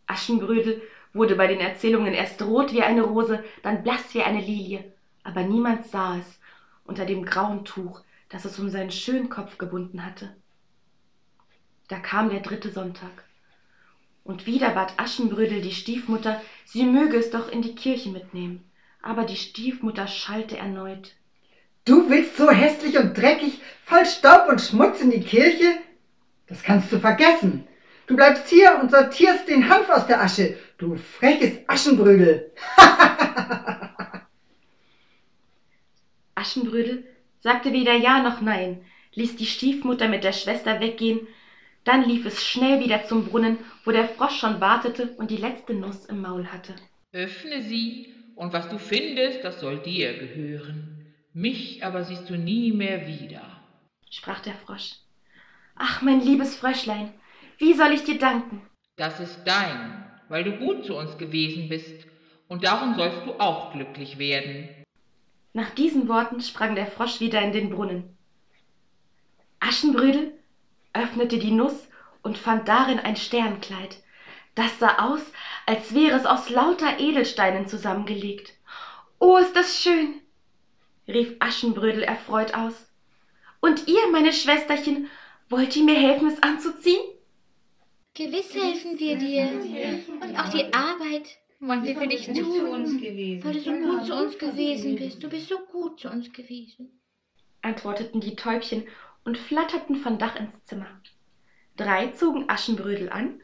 Aschenbrödel 0.07 0.81
wurde 1.13 1.35
bei 1.35 1.47
den 1.47 1.61
Erzählungen 1.61 2.15
erst 2.15 2.41
rot 2.41 2.73
wie 2.73 2.81
eine 2.81 3.03
Rose, 3.03 3.43
dann 3.61 3.83
blass 3.83 4.15
wie 4.15 4.23
eine 4.23 4.41
Lilie, 4.41 4.83
aber 5.25 5.43
niemand 5.43 5.85
sah 5.85 6.17
es 6.17 6.39
unter 6.87 7.05
dem 7.05 7.23
grauen 7.23 7.67
Tuch, 7.67 8.01
das 8.31 8.47
es 8.47 8.59
um 8.59 8.71
seinen 8.71 8.91
schönen 8.91 9.29
Kopf 9.29 9.59
gebunden 9.59 10.07
hatte. 10.07 10.33
Da 11.89 11.99
kam 11.99 12.31
der 12.31 12.41
dritte 12.41 12.71
Sonntag. 12.71 13.25
Und 14.25 14.47
wieder 14.47 14.71
bat 14.71 14.95
Aschenbrödel 14.97 15.61
die 15.61 15.73
Stiefmutter, 15.73 16.41
sie 16.65 16.87
möge 16.87 17.19
es 17.19 17.29
doch 17.29 17.47
in 17.49 17.61
die 17.61 17.75
Kirche 17.75 18.09
mitnehmen. 18.09 18.63
Aber 19.03 19.25
die 19.25 19.37
Stiefmutter 19.37 20.07
schallte 20.07 20.57
erneut. 20.57 21.15
Du 21.85 22.09
willst 22.09 22.37
so 22.37 22.51
hässlich 22.51 22.97
und 22.97 23.17
dreckig, 23.17 23.61
voll 23.85 24.07
Staub 24.07 24.49
und 24.49 24.61
Schmutz 24.61 25.01
in 25.01 25.11
die 25.11 25.21
Kirche? 25.21 25.79
Das 26.47 26.63
kannst 26.63 26.93
du 26.93 27.01
vergessen. 27.01 27.67
Du 28.07 28.15
bleibst 28.15 28.49
hier 28.49 28.79
und 28.81 28.91
sortierst 28.91 29.49
den 29.49 29.69
Hanf 29.69 29.89
aus 29.89 30.07
der 30.07 30.23
Asche, 30.23 30.57
du 30.79 30.97
freches 30.97 31.59
Aschenbrödel. 31.67 32.53
Aschenbrödel 36.35 37.05
sagte 37.41 37.73
weder 37.73 37.95
Ja 37.95 38.23
noch 38.23 38.41
Nein, 38.41 38.85
ließ 39.15 39.37
die 39.37 39.47
Stiefmutter 39.47 40.09
mit 40.09 40.25
der 40.25 40.33
Schwester 40.33 40.81
weggehen, 40.81 41.27
dann 41.85 42.03
lief 42.03 42.25
es 42.27 42.45
schnell 42.45 42.81
wieder 42.81 43.05
zum 43.05 43.25
Brunnen, 43.25 43.59
wo 43.85 43.91
der 43.91 44.09
Frosch 44.09 44.39
schon 44.39 44.61
wartete 44.61 45.15
und 45.17 45.31
die 45.31 45.37
letzte 45.37 45.75
Nuss 45.75 46.05
im 46.07 46.21
Maul 46.21 46.47
hatte. 46.47 46.75
Öffne 47.13 47.63
sie, 47.63 48.15
und 48.37 48.53
was 48.53 48.69
du 48.69 48.79
findest, 48.79 49.45
das 49.45 49.61
soll 49.61 49.79
dir 49.79 50.19
gehören. 50.19 51.15
Mich 51.33 51.85
aber 51.85 52.05
siehst 52.05 52.29
du 52.29 52.37
nie 52.37 52.73
mehr 52.73 53.07
wieder, 53.07 53.43
sprach 54.11 54.41
der 54.41 54.55
Frosch. 54.55 54.97
Ach, 55.75 56.03
mein 56.03 56.21
liebes 56.21 56.57
Fröschlein, 56.57 57.13
wie 57.59 57.75
soll 57.75 57.93
ich 57.93 58.05
dir 58.05 58.19
danken? 58.19 58.61
Das 58.97 59.21
ist 59.21 59.41
dein, 59.45 60.05
weil 60.29 60.45
du 60.45 60.53
gut 60.59 60.85
zu 60.85 60.97
uns 60.97 61.17
gewesen 61.17 61.69
bist, 61.69 62.07
und 62.49 62.65
darum 62.65 62.95
sollst 62.95 63.25
du 63.25 63.33
auch 63.41 63.73
glücklich 63.73 64.19
werden. 64.19 64.69
Nach 65.55 65.71
diesen 65.71 66.09
Worten 66.09 66.41
sprang 66.43 66.75
der 66.75 66.87
Frosch 66.87 67.21
wieder 67.21 67.41
in 67.41 67.53
den 67.53 67.71
Brunnen. 67.71 68.17
Aschenbrödel 69.61 70.35
öffnete 70.93 71.39
die 71.39 71.51
Nuss 71.51 71.89
und 72.23 72.37
fand 72.37 72.69
darin 72.69 72.99
ein 72.99 73.17
Sternkleid. 73.17 74.02
Das 74.55 74.79
sah 74.79 75.13
aus, 75.13 75.23
als 75.67 75.95
wäre 75.95 76.17
es 76.17 76.27
aus 76.27 76.51
lauter 76.51 76.99
Edelsteinen 76.99 77.67
zusammengelegt. 77.67 78.53
Oh, 79.19 79.37
ist 79.37 79.57
das 79.57 79.83
schön! 79.83 80.21
rief 81.09 81.37
Aschenbrödel 81.41 82.03
erfreut 82.03 82.55
aus. 82.55 82.91
Und 83.61 83.89
ihr, 83.89 84.09
meine 84.11 84.33
Schwesterchen, 84.33 85.09
wollt 85.49 85.77
ihr 85.77 85.85
mir 85.85 85.99
helfen, 85.99 86.29
es 86.29 86.43
anzuziehen? 86.43 87.03
Gewiss 88.15 88.55
helfen 88.55 88.99
wir 88.99 89.17
dir. 89.17 89.49
Und 90.21 90.39
auch 90.39 90.49
die 90.51 90.73
Arbeit 90.75 91.39
wollen 91.61 91.85
wir 91.85 91.97
für 91.97 92.09
dich 92.09 92.27
tun, 92.27 93.01
weil 93.43 93.55
du 93.55 93.61
so 93.61 93.73
gut 93.73 94.07
zu 94.07 94.15
uns 94.15 94.39
gewesen 94.39 94.97
bist. 94.97 95.23
Du 95.23 95.29
bist 95.29 95.49
so 95.49 95.59
gut 95.61 96.01
zu 96.01 96.11
uns 96.11 96.33
gewesen, 96.33 97.01
antworteten 97.63 98.21
die 98.21 98.37
Täubchen 98.37 98.87
und 99.25 99.39
flatterten 99.39 99.97
von 99.97 100.19
Dach 100.19 100.37
ins 100.37 100.65
Zimmer. 100.65 101.01
Drei 101.77 102.09
zogen 102.09 102.51
Aschenbrödel 102.51 103.09
an 103.09 103.41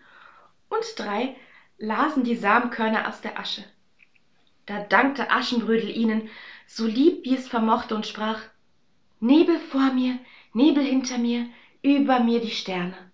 und 0.68 0.98
drei 0.98 1.34
lasen 1.78 2.24
die 2.24 2.36
Samenkörner 2.36 3.08
aus 3.08 3.20
der 3.20 3.38
Asche. 3.38 3.64
Da 4.66 4.80
dankte 4.80 5.30
Aschenbrödel 5.30 5.96
ihnen, 5.96 6.28
so 6.66 6.86
lieb 6.86 7.24
wie 7.24 7.34
es 7.34 7.48
vermochte, 7.48 7.94
und 7.94 8.06
sprach 8.06 8.40
Nebel 9.20 9.58
vor 9.58 9.90
mir, 9.90 10.18
Nebel 10.52 10.84
hinter 10.84 11.18
mir, 11.18 11.46
über 11.82 12.18
mir 12.18 12.40
die 12.40 12.50
Sterne, 12.50 13.10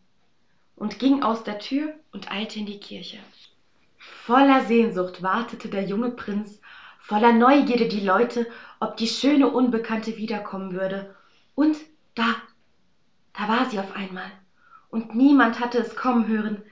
und 0.77 0.99
ging 0.99 1.23
aus 1.23 1.45
der 1.45 1.59
Tür 1.59 1.95
und 2.13 2.31
eilte 2.33 2.59
in 2.59 2.67
die 2.67 2.81
Kirche. 2.81 3.19
Voller 3.99 4.63
Sehnsucht 4.63 5.23
wartete 5.23 5.69
der 5.69 5.85
junge 5.85 6.11
Prinz, 6.11 6.61
voller 6.99 7.33
Neugierde 7.33 7.87
die 7.87 8.01
Leute, 8.01 8.51
ob 8.81 8.97
die 8.97 9.07
schöne 9.07 9.49
Unbekannte 9.49 10.17
wiederkommen 10.17 10.73
würde. 10.73 11.15
Und 11.55 11.77
da, 12.15 12.35
da 13.35 13.49
war 13.49 13.67
sie 13.67 13.79
auf 13.79 13.95
einmal, 13.95 14.31
und 14.89 15.15
niemand 15.15 15.61
hatte 15.61 15.79
es 15.79 15.95
kommen 15.95 16.27
hören, 16.27 16.63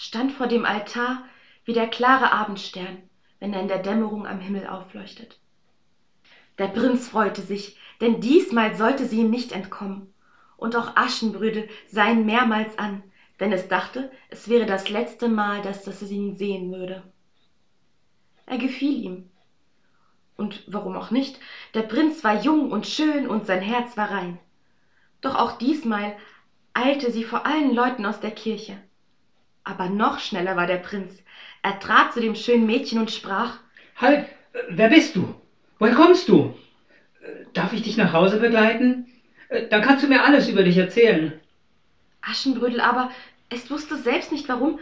stand 0.00 0.30
vor 0.30 0.46
dem 0.46 0.64
Altar 0.64 1.24
wie 1.64 1.72
der 1.72 1.88
klare 1.90 2.30
Abendstern, 2.30 3.02
wenn 3.40 3.52
er 3.52 3.60
in 3.60 3.66
der 3.66 3.80
Dämmerung 3.80 4.28
am 4.28 4.38
Himmel 4.38 4.68
aufleuchtet. 4.68 5.36
Der 6.58 6.68
Prinz 6.68 7.08
freute 7.08 7.42
sich, 7.42 7.76
denn 8.00 8.20
diesmal 8.20 8.76
sollte 8.76 9.06
sie 9.06 9.18
ihm 9.18 9.30
nicht 9.30 9.50
entkommen, 9.50 10.14
und 10.56 10.76
auch 10.76 10.94
Aschenbrödel 10.94 11.68
sah 11.88 12.08
ihn 12.08 12.24
mehrmals 12.24 12.78
an, 12.78 13.02
denn 13.40 13.50
es 13.50 13.66
dachte, 13.66 14.08
es 14.28 14.48
wäre 14.48 14.66
das 14.66 14.88
letzte 14.88 15.28
Mal, 15.28 15.62
dass 15.62 15.88
es 15.88 16.00
ihn 16.02 16.36
sehen 16.36 16.70
würde. 16.70 17.02
Er 18.46 18.58
gefiel 18.58 19.02
ihm. 19.02 19.26
Und 20.36 20.62
warum 20.68 20.96
auch 20.96 21.10
nicht, 21.10 21.40
der 21.74 21.82
Prinz 21.82 22.22
war 22.22 22.34
jung 22.34 22.70
und 22.70 22.86
schön 22.86 23.26
und 23.26 23.46
sein 23.46 23.60
Herz 23.60 23.96
war 23.96 24.12
rein. 24.12 24.38
Doch 25.20 25.34
auch 25.34 25.50
diesmal 25.50 26.16
eilte 26.72 27.10
sie 27.10 27.24
vor 27.24 27.46
allen 27.46 27.74
Leuten 27.74 28.06
aus 28.06 28.20
der 28.20 28.30
Kirche. 28.30 28.78
Aber 29.68 29.90
noch 29.90 30.18
schneller 30.18 30.56
war 30.56 30.66
der 30.66 30.78
Prinz. 30.78 31.12
Er 31.60 31.78
trat 31.78 32.14
zu 32.14 32.22
dem 32.22 32.34
schönen 32.34 32.64
Mädchen 32.64 32.98
und 32.98 33.10
sprach 33.10 33.58
Halt, 33.96 34.24
wer 34.70 34.88
bist 34.88 35.14
du? 35.14 35.34
Woher 35.78 35.94
kommst 35.94 36.30
du? 36.30 36.54
Darf 37.52 37.74
ich 37.74 37.82
dich 37.82 37.98
nach 37.98 38.14
Hause 38.14 38.38
begleiten? 38.38 39.06
Dann 39.68 39.82
kannst 39.82 40.02
du 40.02 40.08
mir 40.08 40.24
alles 40.24 40.48
über 40.48 40.62
dich 40.64 40.78
erzählen. 40.78 41.38
Aschenbrödel 42.22 42.80
aber, 42.80 43.10
es 43.50 43.70
wusste 43.70 43.98
selbst 43.98 44.32
nicht 44.32 44.48
warum, 44.48 44.78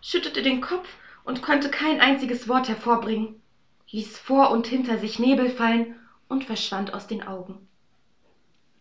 schüttelte 0.00 0.42
den 0.42 0.60
Kopf 0.60 0.88
und 1.22 1.40
konnte 1.40 1.70
kein 1.70 2.00
einziges 2.00 2.48
Wort 2.48 2.68
hervorbringen, 2.68 3.40
ließ 3.92 4.18
vor 4.18 4.50
und 4.50 4.66
hinter 4.66 4.98
sich 4.98 5.20
Nebel 5.20 5.48
fallen 5.48 5.94
und 6.26 6.42
verschwand 6.44 6.94
aus 6.94 7.06
den 7.06 7.24
Augen. 7.24 7.68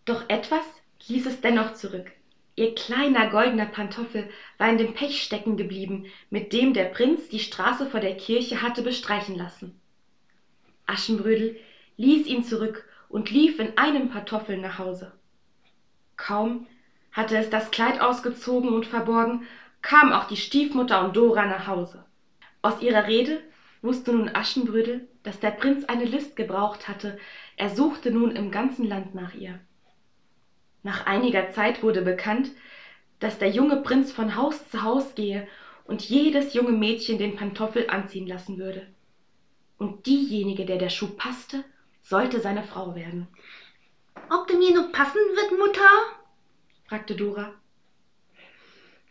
Doch 0.05 0.25
etwas 0.27 0.65
ließ 1.07 1.27
es 1.27 1.41
dennoch 1.41 1.73
zurück. 1.73 2.11
Ihr 2.57 2.73
kleiner 2.73 3.27
goldener 3.27 3.65
Pantoffel 3.65 4.29
war 4.57 4.69
in 4.69 4.77
dem 4.77 4.93
Pech 4.93 5.21
stecken 5.21 5.57
geblieben, 5.57 6.05
mit 6.29 6.53
dem 6.53 6.73
der 6.73 6.85
Prinz 6.85 7.27
die 7.27 7.39
Straße 7.39 7.85
vor 7.85 7.99
der 7.99 8.15
Kirche 8.15 8.61
hatte 8.61 8.81
bestreichen 8.81 9.35
lassen. 9.35 9.75
Aschenbrödel 10.85 11.57
ließ 11.97 12.27
ihn 12.27 12.43
zurück 12.43 12.87
und 13.09 13.29
lief 13.29 13.59
in 13.59 13.77
einem 13.77 14.07
Pantoffel 14.09 14.57
nach 14.57 14.77
Hause. 14.77 15.11
Kaum 16.15 16.65
hatte 17.11 17.35
es 17.35 17.49
das 17.49 17.71
Kleid 17.71 17.99
ausgezogen 17.99 18.71
und 18.71 18.85
verborgen, 18.85 19.43
kam 19.81 20.13
auch 20.13 20.23
die 20.23 20.37
Stiefmutter 20.37 21.01
und 21.01 21.17
Dora 21.17 21.45
nach 21.45 21.67
Hause. 21.67 22.05
Aus 22.61 22.79
ihrer 22.81 23.05
Rede 23.05 23.41
wusste 23.81 24.13
nun 24.13 24.29
Aschenbrödel, 24.33 25.05
dass 25.23 25.39
der 25.39 25.51
Prinz 25.51 25.83
eine 25.83 26.05
List 26.05 26.37
gebraucht 26.37 26.87
hatte, 26.87 27.17
er 27.57 27.69
suchte 27.69 28.11
nun 28.11 28.31
im 28.31 28.49
ganzen 28.49 28.85
Land 28.85 29.13
nach 29.13 29.33
ihr. 29.33 29.59
Nach 30.85 31.07
einiger 31.07 31.49
Zeit 31.49 31.81
wurde 31.81 32.03
bekannt, 32.03 32.51
dass 33.17 33.39
der 33.39 33.49
junge 33.49 33.77
Prinz 33.77 34.11
von 34.11 34.35
Haus 34.35 34.69
zu 34.69 34.83
Haus 34.83 35.15
gehe 35.15 35.47
und 35.83 36.03
jedes 36.03 36.53
junge 36.53 36.73
Mädchen 36.73 37.17
den 37.17 37.35
Pantoffel 37.35 37.89
anziehen 37.89 38.27
lassen 38.27 38.59
würde. 38.59 38.85
Und 39.79 40.05
diejenige, 40.05 40.63
der 40.63 40.77
der 40.77 40.89
Schuh 40.89 41.07
passte, 41.07 41.63
sollte 42.03 42.39
seine 42.39 42.61
Frau 42.61 42.93
werden. 42.93 43.25
Ob 44.29 44.45
der 44.45 44.57
mir 44.57 44.71
nur 44.75 44.91
passen 44.91 45.17
wird, 45.33 45.57
Mutter? 45.57 45.89
fragte 46.87 47.15
Dora. 47.15 47.49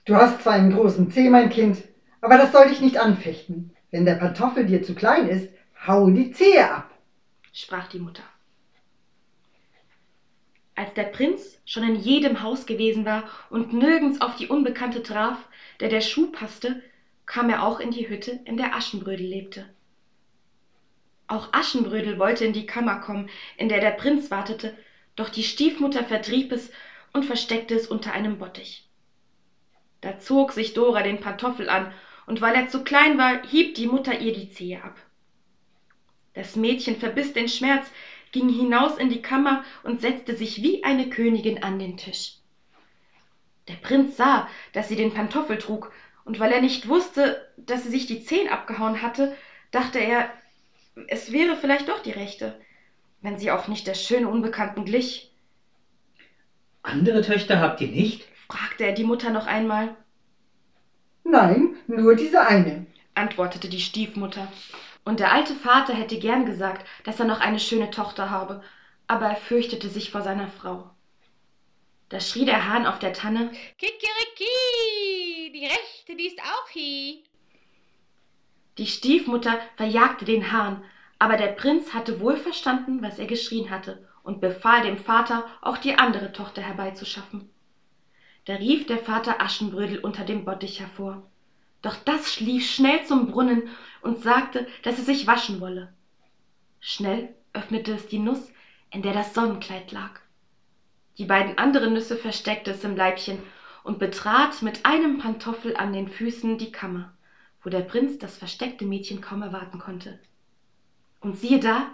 Du 0.04 0.14
hast 0.14 0.42
zwar 0.42 0.52
einen 0.52 0.70
großen 0.70 1.10
Zeh, 1.10 1.28
mein 1.28 1.48
Kind, 1.48 1.82
aber 2.20 2.36
das 2.36 2.52
soll 2.52 2.68
dich 2.68 2.80
nicht 2.80 2.98
anfechten. 2.98 3.74
Wenn 3.90 4.04
der 4.04 4.14
Pantoffel 4.14 4.64
dir 4.64 4.84
zu 4.84 4.94
klein 4.94 5.26
ist, 5.26 5.48
hau 5.84 6.08
die 6.08 6.30
Zehe 6.30 6.70
ab, 6.70 6.96
sprach 7.52 7.88
die 7.88 7.98
Mutter. 7.98 8.22
Als 10.76 10.92
der 10.94 11.04
Prinz 11.04 11.60
schon 11.64 11.84
in 11.84 11.94
jedem 11.94 12.42
Haus 12.42 12.66
gewesen 12.66 13.04
war 13.04 13.24
und 13.48 13.72
nirgends 13.72 14.20
auf 14.20 14.34
die 14.34 14.48
Unbekannte 14.48 15.02
traf, 15.02 15.46
der 15.80 15.88
der 15.88 16.00
Schuh 16.00 16.26
passte, 16.26 16.80
kam 17.26 17.48
er 17.48 17.62
auch 17.62 17.78
in 17.78 17.90
die 17.90 18.08
Hütte, 18.08 18.40
in 18.44 18.56
der 18.56 18.74
Aschenbrödel 18.74 19.26
lebte. 19.26 19.66
Auch 21.26 21.48
Aschenbrödel 21.52 22.18
wollte 22.18 22.44
in 22.44 22.52
die 22.52 22.66
Kammer 22.66 22.96
kommen, 22.96 23.26
in 23.56 23.68
der 23.68 23.80
der 23.80 23.92
Prinz 23.92 24.30
wartete, 24.30 24.74
doch 25.16 25.28
die 25.28 25.44
Stiefmutter 25.44 26.02
vertrieb 26.02 26.52
es 26.52 26.70
und 27.12 27.24
versteckte 27.24 27.74
es 27.74 27.86
unter 27.86 28.12
einem 28.12 28.36
Bottich. 28.36 28.84
Da 30.00 30.18
zog 30.18 30.52
sich 30.52 30.72
Dora 30.72 31.02
den 31.02 31.20
Pantoffel 31.20 31.68
an, 31.68 31.88
und 32.26 32.40
weil 32.40 32.54
er 32.54 32.66
zu 32.66 32.80
klein 32.80 33.16
war, 33.16 33.38
hieb 33.42 33.74
die 33.74 33.86
Mutter 33.86 34.20
ihr 34.20 34.32
die 34.32 34.48
Zehe 34.48 34.82
ab. 34.82 35.06
Das 36.34 36.56
Mädchen 36.56 36.96
verbiß 36.96 37.32
den 37.32 37.48
Schmerz, 37.48 37.90
ging 38.34 38.48
hinaus 38.48 38.98
in 38.98 39.10
die 39.10 39.22
Kammer 39.22 39.62
und 39.84 40.00
setzte 40.00 40.36
sich 40.36 40.60
wie 40.60 40.82
eine 40.82 41.08
Königin 41.08 41.62
an 41.62 41.78
den 41.78 41.96
Tisch. 41.96 42.32
Der 43.68 43.74
Prinz 43.74 44.16
sah, 44.16 44.48
dass 44.72 44.88
sie 44.88 44.96
den 44.96 45.14
Pantoffel 45.14 45.56
trug, 45.56 45.92
und 46.24 46.40
weil 46.40 46.50
er 46.50 46.60
nicht 46.60 46.88
wusste, 46.88 47.48
dass 47.56 47.84
sie 47.84 47.90
sich 47.90 48.06
die 48.06 48.24
Zehen 48.24 48.48
abgehauen 48.48 49.02
hatte, 49.02 49.32
dachte 49.70 50.00
er, 50.00 50.28
es 51.06 51.30
wäre 51.30 51.54
vielleicht 51.54 51.88
doch 51.88 52.02
die 52.02 52.10
rechte, 52.10 52.58
wenn 53.22 53.38
sie 53.38 53.52
auch 53.52 53.68
nicht 53.68 53.86
der 53.86 53.94
schönen 53.94 54.26
Unbekannten 54.26 54.84
glich. 54.84 55.30
Andere 56.82 57.22
Töchter 57.22 57.60
habt 57.60 57.80
ihr 57.80 57.88
nicht? 57.88 58.26
fragte 58.48 58.84
er 58.84 58.92
die 58.92 59.04
Mutter 59.04 59.30
noch 59.30 59.46
einmal. 59.46 59.94
Nein, 61.22 61.76
nur 61.86 62.16
diese 62.16 62.46
eine, 62.46 62.84
antwortete 63.14 63.68
die 63.68 63.80
Stiefmutter. 63.80 64.48
Und 65.04 65.20
der 65.20 65.32
alte 65.32 65.54
Vater 65.54 65.94
hätte 65.94 66.18
gern 66.18 66.46
gesagt, 66.46 66.86
dass 67.04 67.20
er 67.20 67.26
noch 67.26 67.40
eine 67.40 67.60
schöne 67.60 67.90
Tochter 67.90 68.30
habe, 68.30 68.62
aber 69.06 69.26
er 69.26 69.36
fürchtete 69.36 69.88
sich 69.88 70.10
vor 70.10 70.22
seiner 70.22 70.48
Frau. 70.48 70.90
Da 72.08 72.20
schrie 72.20 72.44
der 72.44 72.66
Hahn 72.66 72.86
auf 72.86 72.98
der 72.98 73.12
Tanne 73.12 73.50
Kikeriki, 73.78 75.52
die 75.52 75.66
Rechte, 75.66 76.16
die 76.16 76.26
ist 76.26 76.40
auch 76.40 76.74
hi. 76.74 77.24
Die 78.78 78.86
Stiefmutter 78.86 79.58
verjagte 79.76 80.24
den 80.24 80.52
Hahn, 80.52 80.82
aber 81.18 81.36
der 81.36 81.48
Prinz 81.48 81.92
hatte 81.92 82.20
wohl 82.20 82.36
verstanden, 82.36 83.02
was 83.02 83.18
er 83.18 83.26
geschrien 83.26 83.70
hatte, 83.70 84.08
und 84.22 84.40
befahl 84.40 84.82
dem 84.82 84.98
Vater, 84.98 85.46
auch 85.60 85.76
die 85.78 85.98
andere 85.98 86.32
Tochter 86.32 86.62
herbeizuschaffen. 86.62 87.50
Da 88.46 88.54
rief 88.54 88.86
der 88.86 88.98
Vater 88.98 89.40
Aschenbrödel 89.40 89.98
unter 89.98 90.24
dem 90.24 90.44
Bottich 90.44 90.80
hervor. 90.80 91.30
Doch 91.84 91.96
das 91.96 92.32
schlief 92.32 92.66
schnell 92.66 93.04
zum 93.04 93.26
Brunnen 93.26 93.68
und 94.00 94.22
sagte, 94.22 94.66
dass 94.84 94.98
es 94.98 95.04
sich 95.04 95.26
waschen 95.26 95.60
wolle. 95.60 95.92
Schnell 96.80 97.34
öffnete 97.52 97.92
es 97.92 98.06
die 98.06 98.18
Nuss, 98.18 98.50
in 98.90 99.02
der 99.02 99.12
das 99.12 99.34
Sonnenkleid 99.34 99.92
lag. 99.92 100.20
Die 101.18 101.26
beiden 101.26 101.58
anderen 101.58 101.92
Nüsse 101.92 102.16
versteckte 102.16 102.70
es 102.70 102.84
im 102.84 102.96
Leibchen 102.96 103.38
und 103.82 103.98
betrat 103.98 104.62
mit 104.62 104.86
einem 104.86 105.18
Pantoffel 105.18 105.76
an 105.76 105.92
den 105.92 106.08
Füßen 106.08 106.56
die 106.56 106.72
Kammer, 106.72 107.12
wo 107.62 107.68
der 107.68 107.82
Prinz 107.82 108.16
das 108.16 108.38
versteckte 108.38 108.86
Mädchen 108.86 109.20
kaum 109.20 109.42
erwarten 109.42 109.78
konnte. 109.78 110.18
Und 111.20 111.36
siehe 111.36 111.58
da, 111.58 111.86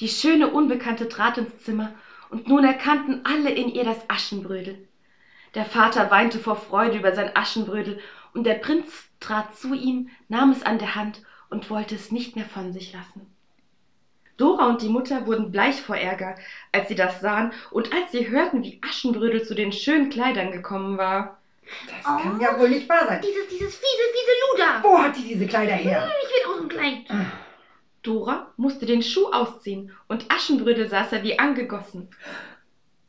die 0.00 0.08
schöne 0.08 0.48
Unbekannte 0.48 1.06
trat 1.06 1.36
ins 1.36 1.58
Zimmer, 1.58 1.92
und 2.30 2.48
nun 2.48 2.64
erkannten 2.64 3.20
alle 3.24 3.50
in 3.50 3.68
ihr 3.68 3.84
das 3.84 4.08
Aschenbrödel. 4.08 4.82
Der 5.54 5.66
Vater 5.66 6.10
weinte 6.10 6.38
vor 6.38 6.56
Freude 6.56 6.96
über 6.96 7.12
sein 7.12 7.36
Aschenbrödel, 7.36 8.00
und 8.34 8.44
der 8.44 8.54
Prinz 8.54 9.08
trat 9.20 9.54
zu 9.56 9.74
ihm, 9.74 10.08
nahm 10.28 10.50
es 10.50 10.62
an 10.62 10.78
der 10.78 10.94
Hand 10.94 11.22
und 11.50 11.70
wollte 11.70 11.94
es 11.94 12.10
nicht 12.10 12.36
mehr 12.36 12.46
von 12.46 12.72
sich 12.72 12.92
lassen. 12.92 13.26
Dora 14.36 14.68
und 14.68 14.82
die 14.82 14.88
Mutter 14.88 15.26
wurden 15.26 15.52
bleich 15.52 15.82
vor 15.82 15.96
Ärger, 15.96 16.34
als 16.72 16.88
sie 16.88 16.94
das 16.94 17.20
sahen 17.20 17.52
und 17.70 17.92
als 17.92 18.10
sie 18.10 18.28
hörten, 18.28 18.62
wie 18.62 18.80
Aschenbrödel 18.82 19.42
zu 19.44 19.54
den 19.54 19.72
schönen 19.72 20.08
Kleidern 20.08 20.50
gekommen 20.50 20.96
war. 20.98 21.38
Das 21.86 22.02
kann 22.04 22.40
ja 22.40 22.58
wohl 22.58 22.68
nicht 22.68 22.88
wahr 22.88 23.06
sein. 23.06 23.20
Dieses, 23.22 23.46
dieses 23.48 23.74
fiese, 23.76 24.02
fiese 24.12 24.32
Luder. 24.50 24.82
Wo 24.82 24.98
hat 24.98 25.16
die 25.16 25.22
diese 25.22 25.46
Kleider 25.46 25.74
her? 25.74 26.08
Ich 26.22 26.28
will 26.28 26.52
aus 26.52 26.58
dem 26.58 26.68
Kleid. 26.68 27.04
Dora 28.02 28.52
musste 28.56 28.84
den 28.84 29.02
Schuh 29.02 29.28
ausziehen 29.30 29.92
und 30.08 30.30
Aschenbrödel 30.30 30.88
saß 30.88 31.12
er 31.12 31.22
wie 31.22 31.38
angegossen. 31.38 32.10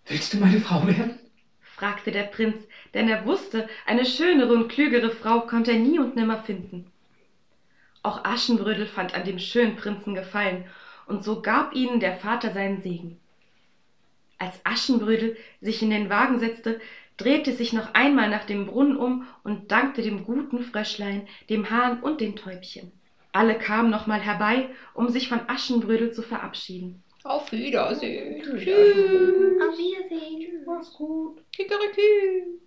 Willst 0.05 0.33
du 0.33 0.37
meine 0.37 0.59
Frau 0.59 0.85
werden? 0.85 1.22
Fragte 1.75 2.11
der 2.11 2.23
Prinz, 2.23 2.67
denn 2.93 3.07
er 3.07 3.25
wusste, 3.25 3.67
eine 3.85 4.05
schönere 4.05 4.53
und 4.53 4.69
klügere 4.69 5.11
Frau 5.11 5.41
konnte 5.41 5.71
er 5.71 5.79
nie 5.79 5.99
und 5.99 6.15
nimmer 6.15 6.37
finden. 6.43 6.87
Auch 8.03 8.23
Aschenbrödel 8.23 8.85
fand 8.85 9.15
an 9.15 9.23
dem 9.23 9.39
schönen 9.39 9.75
Prinzen 9.75 10.13
Gefallen, 10.13 10.67
und 11.07 11.23
so 11.23 11.41
gab 11.41 11.73
ihnen 11.75 11.99
der 11.99 12.13
Vater 12.13 12.51
seinen 12.51 12.81
Segen. 12.81 13.17
Als 14.37 14.59
Aschenbrödel 14.63 15.35
sich 15.61 15.81
in 15.81 15.89
den 15.89 16.09
Wagen 16.09 16.39
setzte, 16.39 16.79
drehte 17.17 17.53
sich 17.53 17.73
noch 17.73 17.93
einmal 17.93 18.29
nach 18.29 18.43
dem 18.43 18.65
Brunnen 18.65 18.95
um 18.95 19.25
und 19.43 19.71
dankte 19.71 20.01
dem 20.01 20.23
guten 20.23 20.59
Fröschlein, 20.59 21.27
dem 21.49 21.69
Hahn 21.69 22.01
und 22.01 22.21
den 22.21 22.35
Täubchen. 22.35 22.91
Alle 23.31 23.57
kamen 23.57 23.89
nochmal 23.89 24.19
herbei, 24.19 24.69
um 24.93 25.09
sich 25.09 25.27
von 25.27 25.41
Aschenbrödel 25.47 26.11
zu 26.11 26.21
verabschieden. 26.21 27.03
Auf 27.23 27.51
Wiedersehen. 27.51 28.41
Auf 28.41 29.77
Wiedersehen. 29.77 30.63
Mach's 30.65 30.93
gut. 30.93 31.41
Kikeriki. 31.55 32.59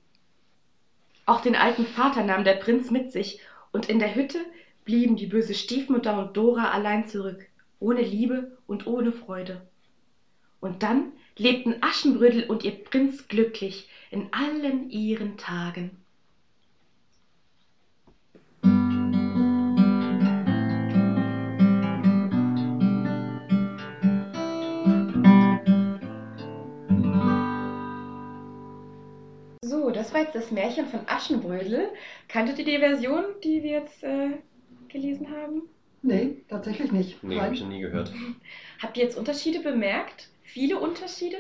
Auch 1.27 1.41
den 1.41 1.55
alten 1.55 1.85
Vater 1.85 2.23
nahm 2.23 2.45
der 2.45 2.55
Prinz 2.55 2.91
mit 2.91 3.13
sich, 3.13 3.39
und 3.73 3.89
in 3.91 3.99
der 3.99 4.15
Hütte 4.15 4.47
blieben 4.85 5.17
die 5.17 5.27
böse 5.27 5.53
Stiefmutter 5.55 6.19
und 6.19 6.37
Dora 6.37 6.71
allein 6.71 7.07
zurück, 7.07 7.47
ohne 7.81 8.03
Liebe 8.03 8.51
und 8.67 8.87
ohne 8.87 9.13
Freude. 9.13 9.61
Und 10.61 10.83
dann 10.83 11.13
lebten 11.37 11.77
Aschenbrödel 11.83 12.45
und 12.45 12.65
ihr 12.65 12.73
Prinz 12.73 13.29
glücklich 13.29 13.87
in 14.11 14.27
allen 14.33 14.89
ihren 14.89 15.37
Tagen. 15.37 15.99
So, 29.77 29.91
das 29.91 30.15
war 30.15 30.23
jetzt 30.23 30.35
das 30.35 30.51
Märchen 30.51 30.87
von 30.87 31.01
Aschenbrödel. 31.07 31.91
Kanntet 32.29 32.59
ihr 32.59 32.65
die 32.65 32.79
Version, 32.79 33.25
die 33.45 33.63
wir 33.63 33.73
jetzt 33.73 34.03
äh, 34.03 34.31
gelesen 34.89 35.29
haben? 35.31 35.65
Nee, 36.01 36.39
tatsächlich 36.49 36.93
nicht. 36.93 37.23
Nee, 37.23 37.39
habe 37.39 37.53
ich 37.53 37.61
noch 37.61 37.69
nie 37.69 37.83
gehört. 37.83 38.11
Habt 38.83 38.97
ihr 38.97 39.03
jetzt 39.03 39.19
Unterschiede 39.19 39.61
bemerkt? 39.61 40.31
Viele 40.45 40.81
Unterschiede? 40.81 41.37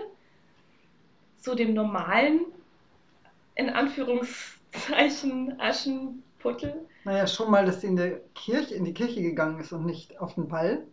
Zu 1.38 1.54
dem 1.54 1.72
normalen, 1.72 2.40
in 3.54 3.70
Anführungszeichen, 3.70 5.58
Aschenputtel? 5.58 6.74
Naja, 7.04 7.26
schon 7.26 7.50
mal, 7.50 7.64
dass 7.64 7.80
sie 7.80 7.86
in, 7.86 7.96
der 7.96 8.20
Kirche, 8.34 8.74
in 8.74 8.84
die 8.84 8.92
Kirche 8.92 9.22
gegangen 9.22 9.60
ist 9.60 9.72
und 9.72 9.86
nicht 9.86 10.20
auf 10.20 10.34
den 10.34 10.48
Ball. 10.48 10.84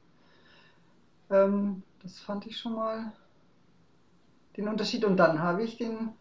Ähm, 1.29 1.83
das 2.03 2.21
fand 2.21 2.45
ich 2.45 2.57
schon 2.57 2.75
mal 2.75 3.11
den 4.55 4.69
Unterschied. 4.69 5.03
Und 5.03 5.17
dann 5.17 5.39
habe 5.39 5.63
ich 5.63 5.77
den 5.77 6.13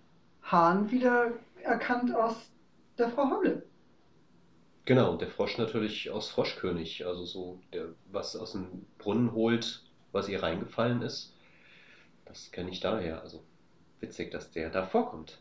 Hahn 0.43 0.91
wieder 0.91 1.33
erkannt 1.63 2.15
aus 2.15 2.51
der 2.99 3.09
Frau 3.11 3.31
Holle. 3.31 3.63
Genau, 4.85 5.13
und 5.13 5.21
der 5.21 5.29
Frosch 5.29 5.59
natürlich 5.59 6.11
aus 6.11 6.29
Froschkönig, 6.31 7.07
also 7.07 7.25
so, 7.25 7.61
der 7.73 7.89
was 8.11 8.35
aus 8.35 8.53
dem 8.53 8.85
Brunnen 8.99 9.33
holt, 9.33 9.85
was 10.11 10.29
ihr 10.29 10.43
reingefallen 10.43 11.03
ist. 11.03 11.33
Das 12.25 12.51
kenne 12.51 12.71
ich 12.71 12.81
daher. 12.81 13.23
Also 13.23 13.45
witzig, 14.01 14.33
dass 14.33 14.51
der 14.51 14.71
da 14.71 14.85
vorkommt. 14.85 15.39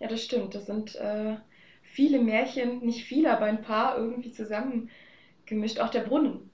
Ja, 0.00 0.08
das 0.08 0.22
stimmt. 0.22 0.54
Das 0.54 0.66
sind 0.66 0.96
äh, 0.96 1.36
viele 1.82 2.18
Märchen, 2.20 2.80
nicht 2.80 3.04
viele, 3.04 3.32
aber 3.32 3.44
ein 3.44 3.62
paar 3.62 3.96
irgendwie 3.96 4.32
zusammengemischt. 4.32 5.78
Auch 5.78 5.90
der 5.90 6.02
Brunnen. 6.02 6.50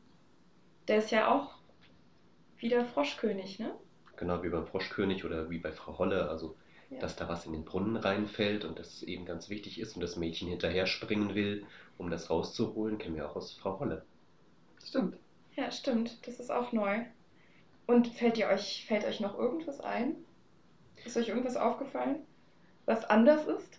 Der 0.89 0.99
ist 0.99 1.11
ja 1.11 1.33
auch 1.33 1.55
wieder 2.59 2.85
Froschkönig, 2.85 3.59
ne? 3.59 3.73
Genau 4.17 4.43
wie 4.43 4.49
beim 4.49 4.67
Froschkönig 4.67 5.25
oder 5.25 5.51
wie 5.51 5.59
bei 5.59 5.73
Frau 5.73 5.99
Holle, 5.99 6.29
also 6.29 6.57
Ja. 6.91 7.01
dass 7.01 7.17
da 7.17 7.29
was 7.29 7.47
in 7.47 7.53
den 7.53 7.65
Brunnen 7.65 7.97
reinfällt 7.97 8.65
und 8.65 8.79
das 8.79 9.03
eben 9.03 9.25
ganz 9.25 9.51
wichtig 9.51 9.81
ist 9.81 9.97
und 9.97 10.03
das 10.03 10.17
Mädchen 10.17 10.49
hinterher 10.49 10.87
springen 10.87 11.35
will, 11.35 11.67
um 11.99 12.11
das 12.11 12.31
rauszuholen, 12.31 12.99
kennen 12.99 13.17
wir 13.17 13.29
auch 13.29 13.35
aus 13.35 13.53
Frau 13.53 13.81
Holle. 13.81 14.05
Stimmt. 14.85 15.17
Ja, 15.57 15.73
stimmt. 15.73 16.25
Das 16.27 16.39
ist 16.39 16.51
auch 16.51 16.73
neu. 16.73 17.01
Und 17.87 18.09
fällt 18.09 18.39
ihr 18.39 18.49
euch, 18.49 18.85
fällt 18.87 19.05
euch 19.05 19.21
noch 19.21 19.37
irgendwas 19.37 19.81
ein? 19.81 20.15
Ist 21.05 21.17
euch 21.17 21.29
irgendwas 21.29 21.57
aufgefallen, 21.57 22.21
was 22.85 23.05
anders 23.05 23.47
ist? 23.47 23.79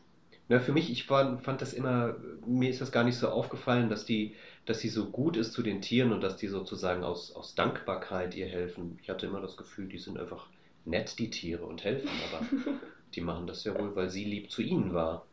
Na, 0.49 0.59
für 0.59 0.71
mich, 0.71 0.89
ich 0.89 1.09
war, 1.09 1.39
fand 1.39 1.61
das 1.61 1.73
immer, 1.73 2.15
mir 2.45 2.69
ist 2.69 2.79
das 2.79 2.93
gar 2.93 3.03
nicht 3.03 3.17
so 3.17 3.27
aufgefallen, 3.29 3.89
dass 3.89 4.05
die, 4.05 4.35
dass 4.65 4.79
sie 4.79 4.87
so 4.87 5.09
gut 5.09 5.35
ist 5.35 5.51
zu 5.51 5.61
den 5.61 5.81
Tieren 5.81 6.13
und 6.13 6.21
dass 6.21 6.37
die 6.37 6.47
sozusagen 6.47 7.03
aus, 7.03 7.33
aus 7.33 7.53
Dankbarkeit 7.55 8.33
ihr 8.35 8.47
helfen. 8.47 8.97
Ich 9.01 9.09
hatte 9.09 9.25
immer 9.25 9.41
das 9.41 9.57
Gefühl, 9.57 9.87
die 9.87 9.97
sind 9.97 10.17
einfach 10.17 10.47
nett, 10.85 11.19
die 11.19 11.29
Tiere, 11.29 11.65
und 11.65 11.83
helfen, 11.83 12.09
aber 12.31 12.45
die 13.15 13.21
machen 13.21 13.47
das 13.47 13.63
ja 13.63 13.77
wohl, 13.77 13.95
weil 13.95 14.09
sie 14.09 14.25
lieb 14.25 14.51
zu 14.51 14.61
ihnen 14.61 14.93
war. 14.93 15.25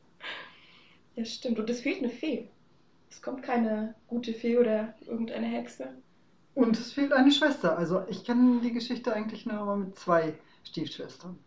Ja, 1.16 1.24
stimmt. 1.24 1.58
Und 1.58 1.70
es 1.70 1.80
fehlt 1.80 1.98
eine 1.98 2.10
Fee. 2.10 2.48
Es 3.10 3.22
kommt 3.22 3.42
keine 3.42 3.94
gute 4.08 4.34
Fee 4.34 4.58
oder 4.58 4.94
irgendeine 5.06 5.46
Hexe. 5.46 5.94
Und 6.54 6.78
es 6.78 6.92
fehlt 6.92 7.12
eine 7.12 7.32
Schwester. 7.32 7.76
Also 7.76 8.04
ich 8.08 8.24
kenne 8.24 8.60
die 8.62 8.72
Geschichte 8.72 9.12
eigentlich 9.12 9.46
nur 9.46 9.76
mit 9.76 9.98
zwei 9.98 10.34
Stiefschwestern. 10.64 11.38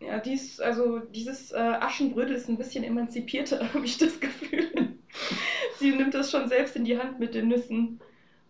Ja, 0.00 0.18
dies, 0.18 0.60
also 0.60 0.98
dieses 0.98 1.52
äh, 1.52 1.56
Aschenbrödel 1.56 2.36
ist 2.36 2.48
ein 2.48 2.58
bisschen 2.58 2.84
emanzipierter, 2.84 3.60
habe 3.74 3.84
ich 3.84 3.98
das 3.98 4.20
Gefühl. 4.20 4.96
Sie 5.78 5.90
nimmt 5.90 6.14
das 6.14 6.30
schon 6.30 6.48
selbst 6.48 6.76
in 6.76 6.84
die 6.84 6.98
Hand 6.98 7.18
mit 7.18 7.34
den 7.34 7.48
Nüssen 7.48 8.00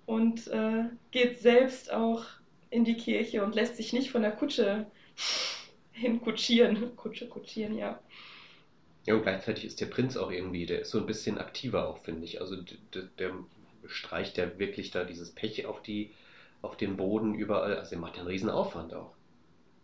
und 0.06 0.46
äh, 0.48 0.84
geht 1.10 1.40
selbst 1.40 1.92
auch 1.92 2.24
in 2.70 2.84
die 2.84 2.96
Kirche 2.96 3.44
und 3.44 3.54
lässt 3.54 3.76
sich 3.76 3.92
nicht 3.92 4.10
von 4.10 4.22
der 4.22 4.32
Kutsche 4.32 4.86
hinkutschieren. 5.96 6.94
Kutsche 6.96 7.28
kutschieren, 7.28 7.76
ja. 7.76 7.98
Ja, 9.06 9.14
und 9.14 9.22
gleichzeitig 9.22 9.64
ist 9.64 9.80
der 9.80 9.86
Prinz 9.86 10.16
auch 10.16 10.30
irgendwie, 10.30 10.66
der 10.66 10.80
ist 10.80 10.90
so 10.90 10.98
ein 10.98 11.06
bisschen 11.06 11.38
aktiver 11.38 11.88
auch, 11.88 11.98
finde 11.98 12.24
ich. 12.24 12.40
Also 12.40 12.56
der, 12.94 13.02
der 13.18 13.32
streicht 13.86 14.36
ja 14.36 14.58
wirklich 14.58 14.90
da 14.90 15.04
dieses 15.04 15.30
Pech 15.30 15.64
auf 15.66 15.82
die, 15.82 16.10
auf 16.62 16.76
den 16.76 16.96
Boden 16.96 17.34
überall. 17.34 17.76
Also 17.76 17.94
er 17.94 18.00
macht 18.00 18.14
ja 18.16 18.20
einen 18.22 18.28
riesen 18.28 18.50
Aufwand 18.50 18.94
auch. 18.94 19.12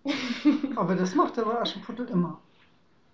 Aber 0.76 0.96
das 0.96 1.14
macht 1.14 1.36
der 1.36 1.46
Aschenputtel 1.46 2.08
immer. 2.08 2.40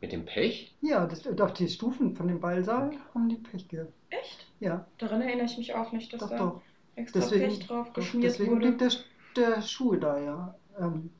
Mit 0.01 0.13
dem 0.13 0.25
Pech? 0.25 0.73
Ja, 0.81 1.07
das, 1.07 1.27
auf 1.41 1.53
die 1.53 1.69
Stufen 1.69 2.17
von 2.17 2.29
dem 2.29 2.41
Ballsaal 2.41 2.93
haben 3.15 3.29
die 3.29 3.37
Pech 3.37 3.69
gehabt. 3.69 3.93
Echt? 4.11 4.47
Ja, 4.61 4.87
Daran 4.99 5.21
erinnere 5.21 5.47
ich 5.47 5.59
mich 5.59 5.75
auch 5.75 5.93
nicht, 5.93 6.13
dass 6.13 6.21
doch, 6.21 6.31
da 6.31 6.39
doch. 6.39 6.63
extra 6.95 7.21
Deswegen, 7.21 7.49
Pech 7.49 7.67
drauf 7.67 7.89
doch, 7.89 7.95
geschmiert 7.95 8.33
deswegen 8.33 8.53
wurde. 8.53 8.73
blieb 8.73 8.79
der, 8.79 8.91
der 9.37 9.63
Schuh 9.63 9.97
da 9.97 10.19
ja 10.19 10.55
ähm, 10.81 11.11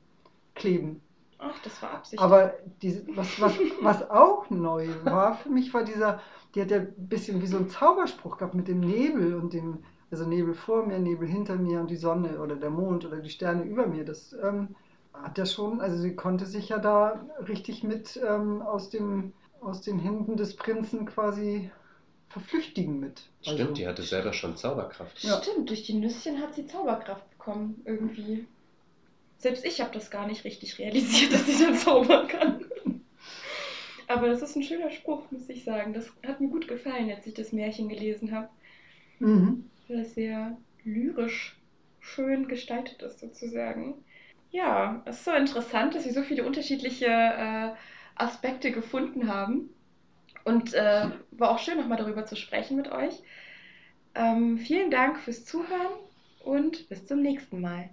kleben. 0.55 1.01
Ach, 1.39 1.57
das 1.63 1.81
war 1.81 1.91
Absicht. 1.91 2.21
Aber 2.21 2.53
diese, 2.81 3.03
was, 3.15 3.39
was, 3.39 3.53
was 3.81 4.09
auch 4.09 4.49
neu 4.49 4.87
war 5.03 5.35
für 5.35 5.49
mich, 5.49 5.73
war 5.73 5.83
dieser, 5.83 6.19
die 6.53 6.61
hat 6.61 6.69
ja 6.71 6.77
ein 6.77 6.93
bisschen 7.07 7.41
wie 7.41 7.47
so 7.47 7.57
ein 7.57 7.69
Zauberspruch 7.69 8.37
gehabt 8.37 8.53
mit 8.55 8.67
dem 8.67 8.81
Nebel 8.81 9.35
und 9.35 9.53
dem, 9.53 9.83
also 10.11 10.25
Nebel 10.25 10.53
vor 10.53 10.85
mir, 10.85 10.99
Nebel 10.99 11.27
hinter 11.27 11.55
mir 11.55 11.79
und 11.79 11.89
die 11.89 11.95
Sonne 11.95 12.39
oder 12.41 12.55
der 12.55 12.69
Mond 12.69 13.05
oder 13.05 13.17
die 13.17 13.29
Sterne 13.29 13.63
über 13.63 13.87
mir. 13.87 14.03
Das 14.03 14.35
ähm, 14.43 14.75
hat 15.13 15.37
ja 15.37 15.45
schon, 15.45 15.79
also 15.81 15.97
sie 15.97 16.15
konnte 16.15 16.45
sich 16.45 16.69
ja 16.69 16.77
da 16.77 17.25
richtig 17.47 17.83
mit 17.83 18.19
ähm, 18.21 18.61
aus, 18.61 18.89
dem, 18.89 19.33
aus 19.61 19.81
den 19.81 19.97
Händen 19.99 20.35
des 20.35 20.55
Prinzen 20.57 21.05
quasi 21.05 21.71
verflüchtigen 22.27 22.99
mit. 22.99 23.29
Stimmt, 23.41 23.59
Also- 23.61 23.73
die 23.73 23.87
hatte 23.87 24.03
selber 24.03 24.33
schon 24.33 24.57
Zauberkraft. 24.57 25.23
Ja. 25.23 25.41
Stimmt, 25.41 25.69
durch 25.69 25.83
die 25.83 25.93
Nüsschen 25.93 26.41
hat 26.41 26.53
sie 26.53 26.65
Zauberkraft 26.67 27.29
bekommen, 27.31 27.81
irgendwie. 27.85 28.45
Selbst 29.39 29.65
ich 29.65 29.79
habe 29.81 29.91
das 29.93 30.11
gar 30.11 30.27
nicht 30.27 30.43
richtig 30.43 30.77
realisiert, 30.77 31.33
dass 31.33 31.45
sie 31.47 31.63
dann 31.63 31.75
zaubern 31.75 32.27
kann. 32.27 32.65
Aber 34.07 34.27
das 34.27 34.41
ist 34.41 34.55
ein 34.55 34.63
schöner 34.63 34.91
Spruch, 34.91 35.31
muss 35.31 35.49
ich 35.49 35.63
sagen. 35.63 35.93
Das 35.93 36.11
hat 36.27 36.41
mir 36.41 36.49
gut 36.49 36.67
gefallen, 36.67 37.09
als 37.09 37.25
ich 37.25 37.33
das 37.33 37.53
Märchen 37.53 37.89
gelesen 37.89 38.33
habe. 38.33 38.49
Mhm. 39.19 39.69
Weil 39.87 39.99
es 39.99 40.15
sehr 40.15 40.57
lyrisch 40.83 41.57
schön 41.99 42.47
gestaltet 42.47 43.01
ist, 43.01 43.19
sozusagen. 43.19 44.03
Ja, 44.51 45.03
es 45.05 45.17
ist 45.17 45.25
so 45.25 45.31
interessant, 45.31 45.95
dass 45.95 46.05
wir 46.05 46.13
so 46.13 46.23
viele 46.23 46.45
unterschiedliche 46.45 47.05
äh, 47.05 47.71
Aspekte 48.15 48.71
gefunden 48.71 49.27
haben. 49.31 49.69
Und 50.43 50.73
äh, 50.73 51.09
war 51.31 51.51
auch 51.51 51.59
schön, 51.59 51.77
nochmal 51.77 51.97
darüber 51.97 52.25
zu 52.25 52.35
sprechen 52.35 52.77
mit 52.77 52.91
euch. 52.91 53.21
Ähm, 54.15 54.57
vielen 54.57 54.89
Dank 54.89 55.19
fürs 55.19 55.45
Zuhören 55.45 55.93
und 56.43 56.89
bis 56.89 57.05
zum 57.05 57.21
nächsten 57.21 57.61
Mal. 57.61 57.89